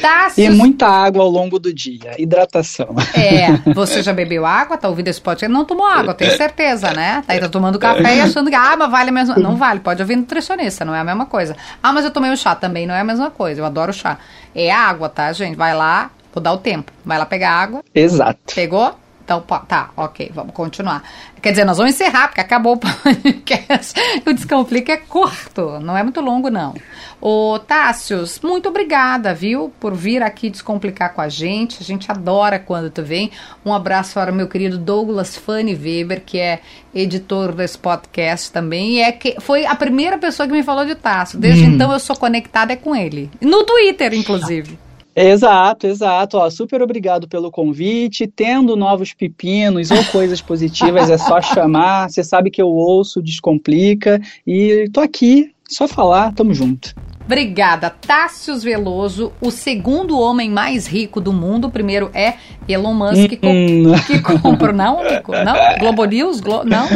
Tássio... 0.00 0.44
E 0.44 0.50
muita 0.50 0.86
água 0.86 1.22
ao 1.22 1.28
longo 1.28 1.58
do 1.58 1.74
dia, 1.74 2.14
hidratação. 2.16 2.94
É, 3.14 3.52
você 3.74 4.02
já 4.02 4.12
bebeu 4.12 4.46
água? 4.46 4.78
Tá 4.78 4.88
ouvindo 4.88 5.08
esse 5.08 5.20
podcast? 5.20 5.52
Não 5.52 5.64
tomou 5.64 5.86
água, 5.86 6.14
tenho 6.14 6.36
certeza, 6.36 6.92
né? 6.92 7.22
Tá 7.26 7.32
aí 7.32 7.40
tá 7.40 7.48
tomando 7.48 7.78
café 7.78 8.16
e 8.16 8.20
achando 8.20 8.48
que, 8.48 8.56
ah, 8.56 8.76
mas 8.78 8.90
vale 8.90 9.10
a 9.10 9.12
mesma... 9.12 9.36
Não 9.36 9.56
vale, 9.56 9.80
pode 9.80 10.00
ouvir 10.00 10.16
nutricionista, 10.16 10.84
não 10.84 10.94
é 10.94 11.00
a 11.00 11.04
mesma 11.04 11.26
coisa. 11.26 11.56
Ah, 11.82 11.92
mas 11.92 12.04
eu 12.04 12.10
tomei 12.10 12.30
o 12.30 12.36
chá, 12.36 12.54
também 12.54 12.86
não 12.86 12.94
é 12.94 13.00
a 13.00 13.04
mesma 13.04 13.30
coisa, 13.30 13.60
eu 13.60 13.64
adoro 13.64 13.92
chá. 13.92 14.18
É 14.54 14.70
água, 14.70 15.08
tá, 15.08 15.32
gente? 15.32 15.56
Vai 15.56 15.74
lá, 15.74 16.10
vou 16.32 16.42
dar 16.42 16.52
o 16.52 16.58
tempo. 16.58 16.92
Vai 17.04 17.18
lá 17.18 17.26
pegar 17.26 17.50
água. 17.50 17.82
Exato. 17.94 18.54
Pegou? 18.54 18.94
Então, 19.30 19.40
tá, 19.60 19.90
ok, 19.96 20.32
vamos 20.34 20.52
continuar. 20.52 21.04
Quer 21.40 21.52
dizer, 21.52 21.64
nós 21.64 21.76
vamos 21.76 21.94
encerrar, 21.94 22.26
porque 22.26 22.40
acabou 22.40 22.74
o 22.74 22.78
podcast. 22.82 23.94
O 24.26 24.32
Descomplica 24.32 24.90
é 24.90 24.96
curto, 24.96 25.78
não 25.78 25.96
é 25.96 26.02
muito 26.02 26.20
longo, 26.20 26.50
não. 26.50 26.74
Ô, 27.20 27.56
Tássios, 27.60 28.40
muito 28.42 28.68
obrigada, 28.68 29.32
viu, 29.32 29.72
por 29.78 29.94
vir 29.94 30.20
aqui 30.20 30.50
descomplicar 30.50 31.14
com 31.14 31.20
a 31.20 31.28
gente. 31.28 31.78
A 31.80 31.84
gente 31.84 32.10
adora 32.10 32.58
quando 32.58 32.90
tu 32.90 33.04
vem. 33.04 33.30
Um 33.64 33.72
abraço 33.72 34.14
para 34.14 34.32
o 34.32 34.34
meu 34.34 34.48
querido 34.48 34.76
Douglas 34.76 35.36
Fanny 35.36 35.76
Weber, 35.76 36.24
que 36.26 36.40
é 36.40 36.60
editor 36.92 37.52
desse 37.52 37.78
podcast 37.78 38.50
também. 38.50 38.94
E 38.94 39.00
é 39.00 39.12
que 39.12 39.36
foi 39.38 39.64
a 39.64 39.76
primeira 39.76 40.18
pessoa 40.18 40.48
que 40.48 40.52
me 40.52 40.64
falou 40.64 40.84
de 40.84 40.96
Tássio. 40.96 41.38
Desde 41.38 41.66
hum. 41.66 41.74
então 41.74 41.92
eu 41.92 42.00
sou 42.00 42.16
conectada 42.16 42.72
é 42.72 42.76
com 42.76 42.96
ele. 42.96 43.30
No 43.40 43.62
Twitter, 43.62 44.12
inclusive. 44.12 44.89
Exato, 45.14 45.86
exato. 45.86 46.38
Ó, 46.38 46.48
super 46.50 46.82
obrigado 46.82 47.28
pelo 47.28 47.50
convite. 47.50 48.26
Tendo 48.26 48.76
novos 48.76 49.12
pepinos 49.12 49.90
ou 49.90 50.04
coisas 50.06 50.40
positivas, 50.40 51.10
é 51.10 51.18
só 51.18 51.40
chamar. 51.42 52.08
Você 52.10 52.22
sabe 52.22 52.50
que 52.50 52.62
eu 52.62 52.68
ouço, 52.68 53.22
descomplica. 53.22 54.20
E 54.46 54.88
tô 54.92 55.00
aqui, 55.00 55.52
só 55.68 55.88
falar, 55.88 56.32
tamo 56.32 56.54
junto. 56.54 56.94
Obrigada. 57.24 57.90
Tássios 57.90 58.64
Veloso, 58.64 59.32
o 59.40 59.52
segundo 59.52 60.18
homem 60.18 60.50
mais 60.50 60.88
rico 60.88 61.20
do 61.20 61.32
mundo. 61.32 61.68
O 61.68 61.70
primeiro 61.70 62.10
é 62.12 62.34
Elon 62.68 62.92
Musk, 62.92 63.28
que, 63.38 63.46
Hum. 63.46 63.92
que 64.04 64.18
compra. 64.20 64.72
Não, 64.72 65.04
Nico? 65.04 65.30
Não? 65.32 65.78
Globo 65.78 66.04
News? 66.06 66.40
Glo... 66.40 66.64
Não? 66.64 66.88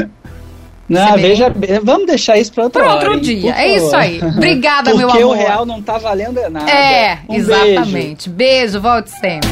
Não, 0.89 1.17
veja, 1.17 1.53
vamos 1.83 2.07
deixar 2.07 2.37
isso 2.37 2.53
para 2.53 2.65
outro 2.65 3.21
dia. 3.21 3.53
por 3.53 3.59
É 3.61 3.69
isso 3.69 3.97
aí. 3.97 4.21
Obrigada, 4.23 4.95
meu 4.95 5.07
Porque 5.09 5.23
amor. 5.23 5.37
o 5.37 5.39
real 5.39 5.65
não 5.65 5.81
tá 5.81 5.97
valendo 5.99 6.39
é 6.39 6.49
nada. 6.51 6.71
É, 6.71 7.19
Um 7.29 7.35
beijo. 7.35 7.51
exatamente. 7.53 8.29
Beijo, 8.29 8.81
volte 8.81 9.11
sempre. 9.11 9.49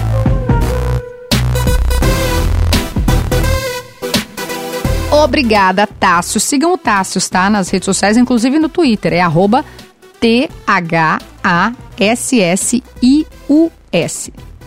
Obrigada, 5.11 5.87
Tássio. 5.87 6.40
Sigam 6.40 6.73
o 6.73 6.79
Tássio, 6.79 7.21
tá? 7.29 7.51
Nas 7.51 7.68
redes 7.68 7.85
sociais, 7.85 8.16
inclusive 8.16 8.59
no 8.59 8.68
Twitter. 8.68 9.12
É 9.12 9.21
arroba 9.21 9.64
T-H-A-S-S-I-U-S. 10.21 11.12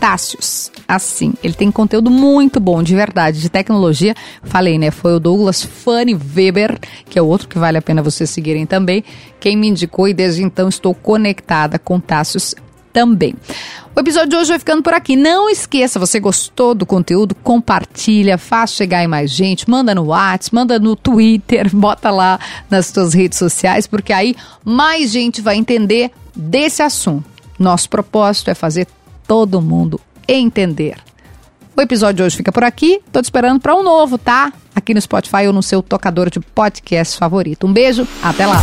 Tássios. 0.05 0.71
Assim, 0.87 1.33
ele 1.43 1.55
tem 1.55 1.71
conteúdo 1.71 2.11
muito 2.11 2.59
bom, 2.59 2.83
de 2.83 2.95
verdade, 2.95 3.41
de 3.41 3.49
tecnologia. 3.49 4.13
Falei, 4.43 4.77
né? 4.77 4.91
Foi 4.91 5.15
o 5.15 5.19
Douglas 5.19 5.63
Fanny 5.63 6.13
Weber, 6.13 6.79
que 7.09 7.17
é 7.17 7.21
outro 7.23 7.47
que 7.47 7.57
vale 7.57 7.79
a 7.79 7.81
pena 7.81 8.03
vocês 8.03 8.29
seguirem 8.29 8.67
também. 8.67 9.03
Quem 9.39 9.57
me 9.57 9.67
indicou 9.67 10.07
e 10.07 10.13
desde 10.13 10.43
então 10.43 10.69
estou 10.69 10.93
conectada 10.93 11.79
com 11.79 11.99
Tássios 11.99 12.53
também. 12.93 13.33
O 13.95 13.99
episódio 13.99 14.29
de 14.29 14.35
hoje 14.35 14.49
vai 14.49 14.59
ficando 14.59 14.83
por 14.83 14.93
aqui. 14.93 15.15
Não 15.15 15.49
esqueça, 15.49 15.97
você 15.97 16.19
gostou 16.19 16.75
do 16.75 16.85
conteúdo? 16.85 17.33
Compartilha, 17.33 18.37
faz 18.37 18.73
chegar 18.73 19.03
em 19.03 19.07
mais 19.07 19.31
gente, 19.31 19.67
manda 19.67 19.95
no 19.95 20.03
WhatsApp, 20.03 20.53
manda 20.53 20.77
no 20.77 20.95
Twitter, 20.95 21.67
bota 21.75 22.11
lá 22.11 22.39
nas 22.69 22.85
suas 22.85 23.15
redes 23.15 23.39
sociais, 23.39 23.87
porque 23.87 24.13
aí 24.13 24.35
mais 24.63 25.11
gente 25.11 25.41
vai 25.41 25.55
entender 25.55 26.11
desse 26.35 26.83
assunto. 26.83 27.25
Nosso 27.57 27.89
propósito 27.89 28.51
é 28.51 28.53
fazer 28.53 28.85
todo 29.27 29.61
mundo 29.61 29.99
entender. 30.27 30.97
O 31.75 31.81
episódio 31.81 32.15
de 32.15 32.23
hoje 32.23 32.37
fica 32.37 32.51
por 32.51 32.63
aqui. 32.63 33.01
Tô 33.11 33.21
te 33.21 33.25
esperando 33.25 33.59
para 33.59 33.75
um 33.75 33.83
novo, 33.83 34.17
tá? 34.17 34.53
Aqui 34.73 34.93
no 34.93 35.01
Spotify 35.01 35.47
ou 35.47 35.53
no 35.53 35.61
seu 35.61 35.83
tocador 35.83 36.29
de 36.29 36.39
podcast 36.39 37.17
favorito. 37.17 37.67
Um 37.67 37.73
beijo, 37.73 38.07
até 38.23 38.45
lá. 38.45 38.61